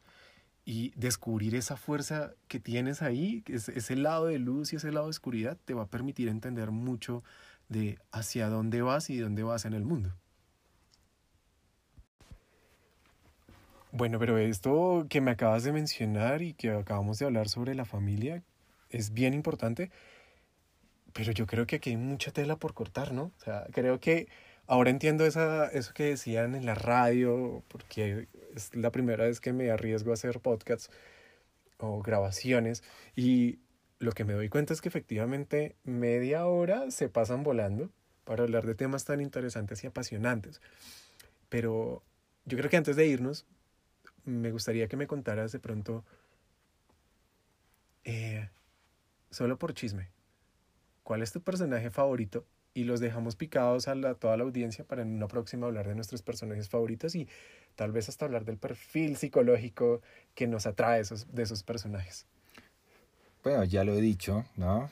y 0.66 0.92
descubrir 0.96 1.56
esa 1.56 1.78
fuerza 1.78 2.34
que 2.48 2.60
tienes 2.60 3.02
ahí, 3.02 3.44
ese 3.48 3.96
lado 3.96 4.26
de 4.28 4.40
luz 4.40 4.74
y 4.74 4.76
ese 4.78 4.92
lado 4.92 5.08
de 5.08 5.12
oscuridad, 5.12 5.58
te 5.64 5.74
va 5.74 5.84
a 5.84 5.88
permitir 5.88 6.28
entender 6.28 6.72
mucho 6.72 7.24
de 7.70 7.98
hacia 8.12 8.50
dónde 8.50 8.82
vas 8.82 9.10
y 9.10 9.18
dónde 9.18 9.44
vas 9.44 9.66
en 9.66 9.74
el 9.74 9.86
mundo. 9.86 10.14
Bueno, 13.92 14.20
pero 14.20 14.38
esto 14.38 15.08
que 15.10 15.20
me 15.20 15.32
acabas 15.32 15.64
de 15.64 15.72
mencionar 15.72 16.42
y 16.44 16.54
que 16.54 16.70
acabamos 16.72 17.18
de 17.18 17.26
hablar 17.26 17.50
sobre 17.50 17.74
la 17.74 17.86
familia 17.86 18.44
es 18.90 19.14
bien 19.14 19.34
importante, 19.34 19.90
pero 21.14 21.32
yo 21.32 21.48
creo 21.48 21.66
que 21.66 21.78
aquí 21.78 21.92
hay 21.92 21.98
mucha 21.98 22.32
tela 22.32 22.56
por 22.58 22.74
cortar, 22.76 23.14
¿no? 23.14 23.32
O 23.38 23.44
sea, 23.44 23.66
creo 23.72 24.00
que 24.00 24.28
ahora 24.68 24.92
entiendo 24.92 25.26
esa, 25.26 25.68
eso 25.68 25.94
que 25.94 26.04
decían 26.04 26.54
en 26.56 26.66
la 26.66 26.76
radio, 26.76 27.64
porque 27.68 28.28
es 28.56 28.76
la 28.76 28.92
primera 28.92 29.26
vez 29.26 29.40
que 29.40 29.54
me 29.54 29.72
arriesgo 29.72 30.12
a 30.12 30.14
hacer 30.14 30.40
podcasts 30.40 30.92
o 31.80 32.02
grabaciones 32.02 32.84
y 33.16 33.60
lo 34.00 34.12
que 34.12 34.24
me 34.24 34.34
doy 34.34 34.50
cuenta 34.50 34.74
es 34.74 34.82
que 34.82 34.90
efectivamente 34.90 35.76
media 35.84 36.46
hora 36.46 36.92
se 36.92 37.10
pasan 37.10 37.44
volando 37.44 37.90
para 38.24 38.44
hablar 38.44 38.66
de 38.68 38.76
temas 38.76 39.06
tan 39.06 39.20
interesantes 39.22 39.84
y 39.84 39.88
apasionantes. 39.88 40.62
Pero 41.50 42.04
yo 42.46 42.58
creo 42.58 42.70
que 42.70 42.78
antes 42.78 42.96
de 42.96 43.08
irnos, 43.08 43.48
me 44.30 44.52
gustaría 44.52 44.88
que 44.88 44.98
me 44.98 45.08
contaras 45.08 45.52
de 45.52 45.60
pronto, 45.60 46.04
eh, 48.04 48.50
solo 49.30 49.58
por 49.58 49.74
chisme, 49.74 50.10
¿cuál 51.04 51.22
es 51.22 51.32
tu 51.32 51.42
personaje 51.42 51.90
favorito? 51.90 52.46
Y 52.74 52.84
los 52.84 53.00
dejamos 53.00 53.36
picados 53.36 53.88
a 53.88 53.96
toda 54.16 54.38
la 54.38 54.44
audiencia 54.44 54.86
para 54.86 55.02
en 55.02 55.16
una 55.16 55.28
próxima 55.28 55.68
hablar 55.68 55.88
de 55.88 55.96
nuestros 55.96 56.22
personajes 56.22 56.70
favoritos 56.70 57.16
y 57.16 57.28
tal 57.76 57.92
vez 57.92 58.10
hasta 58.10 58.26
hablar 58.26 58.46
del 58.46 58.58
perfil 58.58 59.18
psicológico 59.18 60.02
que 60.36 60.48
nos 60.48 60.66
atrae 60.66 61.02
esos, 61.02 61.34
de 61.34 61.44
esos 61.44 61.64
personajes. 61.64 62.26
Bueno, 63.44 63.64
ya 63.64 63.84
lo 63.84 63.94
he 63.94 64.02
dicho, 64.02 64.46
¿no? 64.56 64.90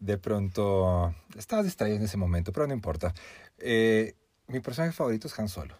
De 0.00 0.18
pronto, 0.18 1.14
estaba 1.36 1.62
distraído 1.62 1.96
en 1.96 2.02
ese 2.02 2.16
momento, 2.16 2.52
pero 2.52 2.66
no 2.66 2.74
importa. 2.74 3.14
Eh, 3.58 4.14
mi 4.48 4.60
personaje 4.60 4.92
favorito 4.92 5.28
es 5.28 5.38
Han 5.38 5.48
Solo. 5.48 5.74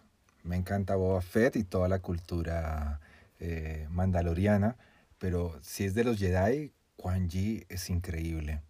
Me 0.47 0.55
encanta 0.55 0.95
Boba 0.95 1.21
Fett 1.21 1.57
y 1.57 1.65
toda 1.65 1.89
la 1.89 1.99
cultura 1.99 3.01
eh, 3.39 3.85
mandaloriana, 3.91 4.77
pero 5.17 5.59
si 5.61 5.83
es 5.83 5.93
de 5.93 6.05
los 6.05 6.17
Jedi, 6.17 6.71
Quan 6.95 7.29
Yi 7.29 7.65
es 7.67 7.89
increíble. 7.89 8.61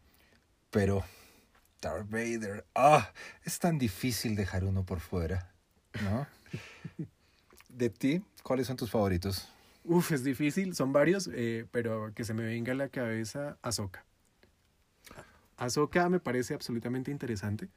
Pero 0.72 1.04
Darth 1.80 2.10
Vader, 2.10 2.66
ah, 2.74 3.14
es 3.46 3.60
tan 3.60 3.78
difícil 3.78 4.36
dejar 4.36 4.64
uno 4.64 4.84
por 4.86 5.00
fuera, 5.00 5.54
¿no? 6.04 6.26
De 7.70 7.92
ti, 7.92 8.24
¿cuáles 8.42 8.66
son 8.66 8.76
tus 8.76 8.90
favoritos? 8.90 9.48
Uf, 9.84 10.12
es 10.12 10.24
difícil, 10.24 10.74
son 10.74 10.92
varios, 10.92 11.30
eh, 11.32 11.68
pero 11.72 12.12
que 12.16 12.24
se 12.24 12.34
me 12.34 12.44
venga 12.44 12.72
a 12.72 12.76
la 12.76 12.90
cabeza 12.90 13.60
Ahsoka. 13.62 14.04
Ahsoka 15.58 16.10
me 16.10 16.20
parece 16.20 16.56
absolutamente 16.56 17.12
interesante. 17.12 17.70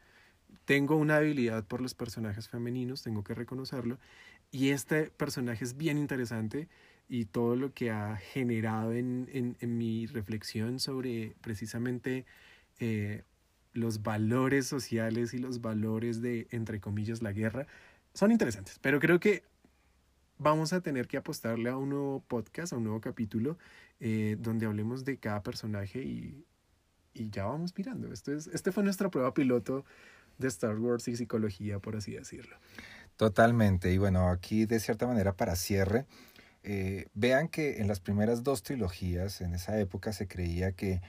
Tengo 0.71 0.95
una 0.95 1.17
habilidad 1.17 1.65
por 1.65 1.81
los 1.81 1.95
personajes 1.95 2.49
femeninos, 2.49 3.03
tengo 3.03 3.25
que 3.25 3.35
reconocerlo. 3.35 3.99
Y 4.53 4.69
este 4.69 5.11
personaje 5.11 5.65
es 5.65 5.77
bien 5.77 5.99
interesante 5.99 6.69
y 7.09 7.25
todo 7.25 7.57
lo 7.57 7.75
que 7.75 7.91
ha 7.91 8.15
generado 8.15 8.93
en, 8.93 9.29
en, 9.33 9.57
en 9.59 9.79
mi 9.79 10.07
reflexión 10.07 10.79
sobre 10.79 11.35
precisamente 11.41 12.25
eh, 12.79 13.25
los 13.73 14.05
valores 14.05 14.69
sociales 14.69 15.35
y 15.35 15.39
los 15.39 15.61
valores 15.61 16.23
de, 16.23 16.47
entre 16.53 16.79
comillas, 16.79 17.21
la 17.21 17.33
guerra, 17.33 17.67
son 18.15 18.31
interesantes. 18.31 18.79
Pero 18.79 19.01
creo 19.01 19.19
que 19.19 19.43
vamos 20.39 20.73
a 20.73 20.83
tener 20.83 21.09
que 21.09 21.17
apostarle 21.17 21.69
a 21.71 21.77
un 21.77 21.89
nuevo 21.89 22.23
podcast, 22.29 22.75
a 22.75 22.77
un 22.77 22.85
nuevo 22.85 23.01
capítulo, 23.01 23.59
eh, 23.99 24.37
donde 24.39 24.67
hablemos 24.67 25.05
de 25.05 25.19
cada 25.19 25.43
personaje 25.43 26.05
y, 26.05 26.45
y 27.13 27.29
ya 27.31 27.47
vamos 27.47 27.77
mirando. 27.77 28.13
Esto 28.13 28.33
es, 28.33 28.47
este 28.47 28.71
fue 28.71 28.85
nuestra 28.85 29.11
prueba 29.11 29.35
piloto 29.35 29.85
de 30.41 30.49
Star 30.49 30.79
Wars 30.79 31.07
y 31.09 31.17
psicología, 31.17 31.79
por 31.79 31.97
así 31.97 32.13
decirlo. 32.13 32.57
Totalmente. 33.17 33.93
Y 33.93 33.99
bueno, 33.99 34.29
aquí 34.29 34.67
de 34.67 34.81
cierta 34.81 35.07
manera 35.07 35.37
para 35.37 35.55
cierre, 35.55 36.07
eh, 36.63 37.07
vean 37.15 37.49
que 37.49 37.81
en 37.81 37.89
las 37.89 38.01
primeras 38.01 38.43
dos 38.43 38.63
trilogías, 38.63 39.41
en 39.41 39.55
esa 39.55 39.79
época 39.79 40.13
se 40.13 40.27
creía 40.27 40.73
que 40.73 41.01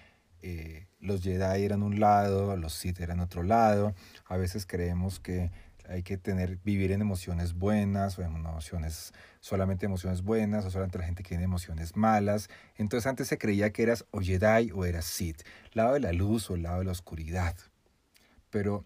eh, 0.41 0.87
los 0.99 1.21
Jedi 1.21 1.63
eran 1.63 1.83
un 1.83 1.99
lado, 1.99 2.55
los 2.57 2.73
Sith 2.73 2.99
eran 2.99 3.19
otro 3.19 3.43
lado. 3.43 3.93
A 4.25 4.37
veces 4.37 4.65
creemos 4.65 5.19
que 5.19 5.51
hay 5.87 6.03
que 6.03 6.17
tener, 6.17 6.57
vivir 6.63 6.91
en 6.91 7.01
emociones 7.01 7.53
buenas 7.53 8.17
o 8.17 8.21
en 8.21 8.35
emociones, 8.35 9.13
solamente 9.39 9.85
emociones 9.85 10.21
buenas 10.21 10.65
o 10.65 10.71
solamente 10.71 10.99
la 10.99 11.05
gente 11.05 11.23
que 11.23 11.29
tiene 11.29 11.43
emociones 11.43 11.95
malas. 11.95 12.49
Entonces 12.75 13.07
antes 13.07 13.27
se 13.27 13.37
creía 13.37 13.71
que 13.71 13.83
eras 13.83 14.05
o 14.11 14.21
Jedi 14.21 14.71
o 14.71 14.85
eras 14.85 15.05
Sith, 15.05 15.41
lado 15.73 15.93
de 15.93 15.99
la 15.99 16.13
luz 16.13 16.49
o 16.49 16.55
lado 16.57 16.79
de 16.79 16.85
la 16.85 16.91
oscuridad. 16.91 17.55
Pero 18.49 18.85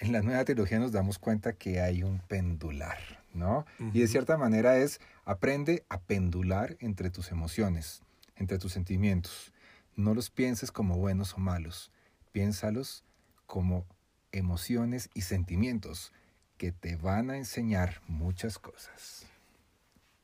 en 0.00 0.12
la 0.12 0.22
nueva 0.22 0.44
trilogía 0.44 0.78
nos 0.78 0.92
damos 0.92 1.18
cuenta 1.18 1.52
que 1.52 1.80
hay 1.80 2.02
un 2.02 2.20
pendular, 2.20 2.98
¿no? 3.34 3.66
Uh 3.78 3.84
-huh. 3.84 3.90
Y 3.94 4.00
de 4.00 4.08
cierta 4.08 4.36
manera 4.38 4.78
es, 4.78 5.00
aprende 5.24 5.84
a 5.88 6.00
pendular 6.00 6.76
entre 6.80 7.10
tus 7.10 7.30
emociones, 7.30 8.02
entre 8.36 8.58
tus 8.58 8.72
sentimientos. 8.72 9.52
No 9.96 10.14
los 10.14 10.30
pienses 10.30 10.72
como 10.72 10.96
buenos 10.96 11.34
o 11.34 11.38
malos, 11.38 11.92
piénsalos 12.32 13.04
como 13.46 13.84
emociones 14.32 15.10
y 15.12 15.22
sentimientos 15.22 16.12
que 16.56 16.72
te 16.72 16.96
van 16.96 17.30
a 17.30 17.36
enseñar 17.36 18.00
muchas 18.06 18.58
cosas. 18.58 19.26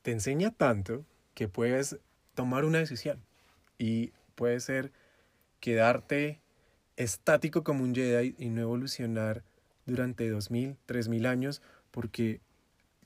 Te 0.01 0.11
enseña 0.11 0.51
tanto 0.51 1.05
que 1.35 1.47
puedes 1.47 1.97
tomar 2.33 2.65
una 2.65 2.79
decisión 2.79 3.23
y 3.77 4.11
puede 4.35 4.59
ser 4.59 4.91
quedarte 5.59 6.39
estático 6.95 7.63
como 7.63 7.83
un 7.83 7.93
Jedi 7.93 8.35
y 8.39 8.49
no 8.49 8.61
evolucionar 8.61 9.43
durante 9.87 10.29
2000, 10.29 10.77
3000 10.85 11.25
años 11.25 11.61
porque 11.89 12.41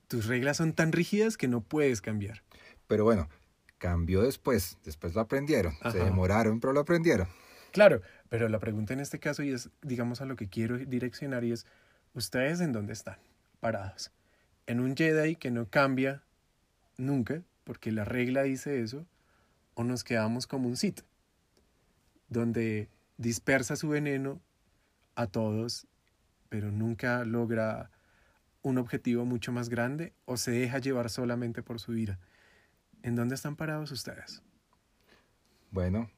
tus 0.08 0.26
reglas 0.26 0.58
son 0.58 0.74
tan 0.74 0.92
rígidas 0.92 1.38
que 1.38 1.48
no 1.48 1.62
puedes 1.62 2.02
cambiar. 2.02 2.44
Pero 2.88 3.06
bueno, 3.06 3.30
cambió 3.78 4.22
después, 4.22 4.78
después 4.84 5.16
lo 5.16 5.22
aprendieron, 5.22 5.74
Ajá. 5.80 5.92
se 5.92 6.00
demoraron, 6.04 6.60
pero 6.60 6.74
lo 6.74 6.82
aprendieron. 6.82 7.28
Claro, 7.72 8.02
pero 8.28 8.50
la 8.50 8.60
pregunta 8.60 8.94
en 8.94 9.00
este 9.00 9.20
caso, 9.20 9.44
y 9.44 9.52
es, 9.52 9.70
digamos, 9.82 10.20
a 10.20 10.26
lo 10.26 10.36
que 10.36 10.50
quiero 10.50 10.78
direccionar, 10.78 11.46
y 11.46 11.54
es, 11.54 11.66
¿ustedes 12.14 12.60
en 12.60 12.74
dónde 12.74 12.92
están 12.92 13.18
parados? 13.62 14.12
¿En 14.68 14.82
un 14.82 14.96
Jedi 14.98 15.38
que 15.38 15.52
no 15.52 15.70
cambia 15.70 16.24
nunca, 16.98 17.44
porque 17.64 17.92
la 17.92 18.04
regla 18.04 18.44
dice 18.44 18.82
eso, 18.82 19.06
o 19.76 19.84
nos 19.84 20.04
quedamos 20.04 20.48
como 20.48 20.68
un 20.68 20.76
Sith, 20.76 21.02
donde 22.28 22.90
dispersa 23.18 23.76
su 23.76 23.90
veneno 23.90 24.42
a 25.16 25.28
todos, 25.28 25.88
pero 26.52 26.70
nunca 26.70 27.24
logra 27.24 27.92
un 28.62 28.78
objetivo 28.78 29.24
mucho 29.24 29.54
más 29.54 29.70
grande, 29.70 30.12
o 30.26 30.36
se 30.36 30.52
deja 30.52 30.80
llevar 30.80 31.10
solamente 31.10 31.64
por 31.64 31.80
su 31.80 31.96
ira? 31.96 32.20
¿En 33.04 33.16
dónde 33.16 33.36
están 33.36 33.56
parados 33.56 33.90
ustedes? 33.94 34.44
Bueno, 35.72 36.12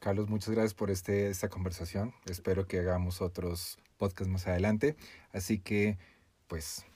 Carlos, 0.00 0.30
muchas 0.30 0.54
gracias 0.54 0.72
por 0.72 0.90
este, 0.90 1.28
esta 1.28 1.50
conversación. 1.50 2.14
Espero 2.24 2.66
que 2.66 2.78
hagamos 2.78 3.20
otros 3.20 3.78
podcasts 3.98 4.32
más 4.32 4.46
adelante. 4.46 4.96
Así 5.34 5.58
que, 5.58 5.98
pues, 6.46 6.86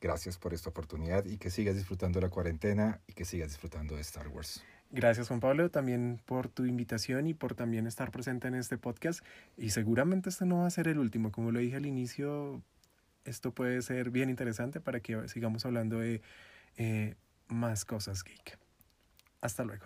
gracias 0.00 0.38
por 0.38 0.52
esta 0.52 0.70
oportunidad 0.70 1.24
y 1.24 1.38
que 1.38 1.50
sigas 1.50 1.76
disfrutando 1.76 2.20
la 2.20 2.30
cuarentena 2.30 3.00
y 3.06 3.12
que 3.12 3.24
sigas 3.24 3.50
disfrutando 3.50 3.94
de 3.94 4.00
Star 4.00 4.26
Wars. 4.26 4.64
Gracias 4.90 5.28
Juan 5.28 5.40
Pablo 5.40 5.70
también 5.70 6.20
por 6.24 6.48
tu 6.48 6.64
invitación 6.64 7.26
y 7.26 7.34
por 7.34 7.54
también 7.54 7.86
estar 7.86 8.10
presente 8.10 8.48
en 8.48 8.54
este 8.54 8.78
podcast. 8.78 9.24
Y 9.56 9.70
seguramente 9.70 10.30
este 10.30 10.46
no 10.46 10.60
va 10.60 10.66
a 10.66 10.70
ser 10.70 10.88
el 10.88 10.98
último. 10.98 11.30
Como 11.30 11.52
lo 11.52 11.60
dije 11.60 11.76
al 11.76 11.86
inicio, 11.86 12.62
esto 13.24 13.52
puede 13.52 13.82
ser 13.82 14.10
bien 14.10 14.30
interesante 14.30 14.80
para 14.80 15.00
que 15.00 15.28
sigamos 15.28 15.66
hablando 15.66 15.98
de 15.98 16.22
eh, 16.76 17.16
más 17.48 17.84
cosas 17.84 18.24
geek. 18.24 18.58
Hasta 19.42 19.64
luego. 19.64 19.84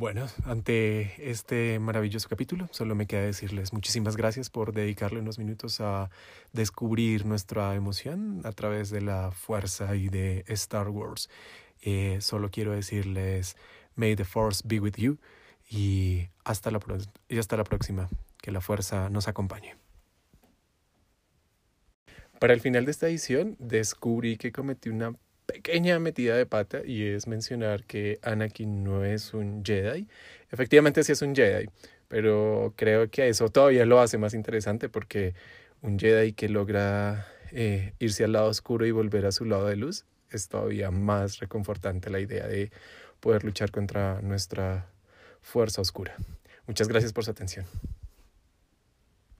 Bueno, 0.00 0.26
ante 0.46 1.30
este 1.30 1.78
maravilloso 1.78 2.26
capítulo, 2.30 2.68
solo 2.72 2.94
me 2.94 3.06
queda 3.06 3.20
decirles 3.20 3.74
muchísimas 3.74 4.16
gracias 4.16 4.48
por 4.48 4.72
dedicarle 4.72 5.20
unos 5.20 5.38
minutos 5.38 5.78
a 5.82 6.08
descubrir 6.54 7.26
nuestra 7.26 7.74
emoción 7.74 8.40
a 8.44 8.52
través 8.52 8.88
de 8.88 9.02
la 9.02 9.30
fuerza 9.30 9.94
y 9.96 10.08
de 10.08 10.44
Star 10.48 10.88
Wars. 10.88 11.28
Eh, 11.82 12.18
solo 12.20 12.50
quiero 12.50 12.72
decirles, 12.72 13.56
may 13.94 14.16
the 14.16 14.24
force 14.24 14.62
be 14.64 14.80
with 14.80 14.96
you 14.96 15.18
y 15.68 16.28
hasta 16.44 16.70
la, 16.70 16.80
hasta 17.38 17.56
la 17.56 17.64
próxima. 17.64 18.08
Que 18.42 18.50
la 18.50 18.60
fuerza 18.60 19.10
nos 19.10 19.28
acompañe. 19.28 19.76
Para 22.38 22.54
el 22.54 22.60
final 22.60 22.86
de 22.86 22.90
esta 22.90 23.06
edición, 23.06 23.56
descubrí 23.58 24.38
que 24.38 24.50
cometí 24.50 24.88
una 24.88 25.14
pequeña 25.44 25.98
metida 25.98 26.36
de 26.36 26.46
pata 26.46 26.80
y 26.84 27.04
es 27.04 27.26
mencionar 27.26 27.84
que 27.84 28.18
Anakin 28.22 28.82
no 28.82 29.04
es 29.04 29.34
un 29.34 29.62
Jedi. 29.62 30.08
Efectivamente 30.50 31.04
sí 31.04 31.12
es 31.12 31.20
un 31.20 31.34
Jedi, 31.34 31.68
pero 32.08 32.72
creo 32.76 33.10
que 33.10 33.28
eso 33.28 33.50
todavía 33.50 33.84
lo 33.84 34.00
hace 34.00 34.16
más 34.16 34.32
interesante 34.32 34.88
porque 34.88 35.34
un 35.82 35.98
Jedi 35.98 36.32
que 36.32 36.48
logra 36.48 37.26
eh, 37.52 37.92
irse 37.98 38.24
al 38.24 38.32
lado 38.32 38.48
oscuro 38.48 38.86
y 38.86 38.90
volver 38.90 39.26
a 39.26 39.32
su 39.32 39.44
lado 39.44 39.66
de 39.66 39.76
luz 39.76 40.06
es 40.32 40.48
todavía 40.48 40.90
más 40.90 41.38
reconfortante 41.38 42.10
la 42.10 42.20
idea 42.20 42.46
de 42.46 42.70
poder 43.20 43.44
luchar 43.44 43.70
contra 43.70 44.20
nuestra 44.22 44.86
fuerza 45.42 45.80
oscura. 45.80 46.14
Muchas 46.66 46.88
gracias 46.88 47.12
por 47.12 47.24
su 47.24 47.30
atención. 47.30 47.66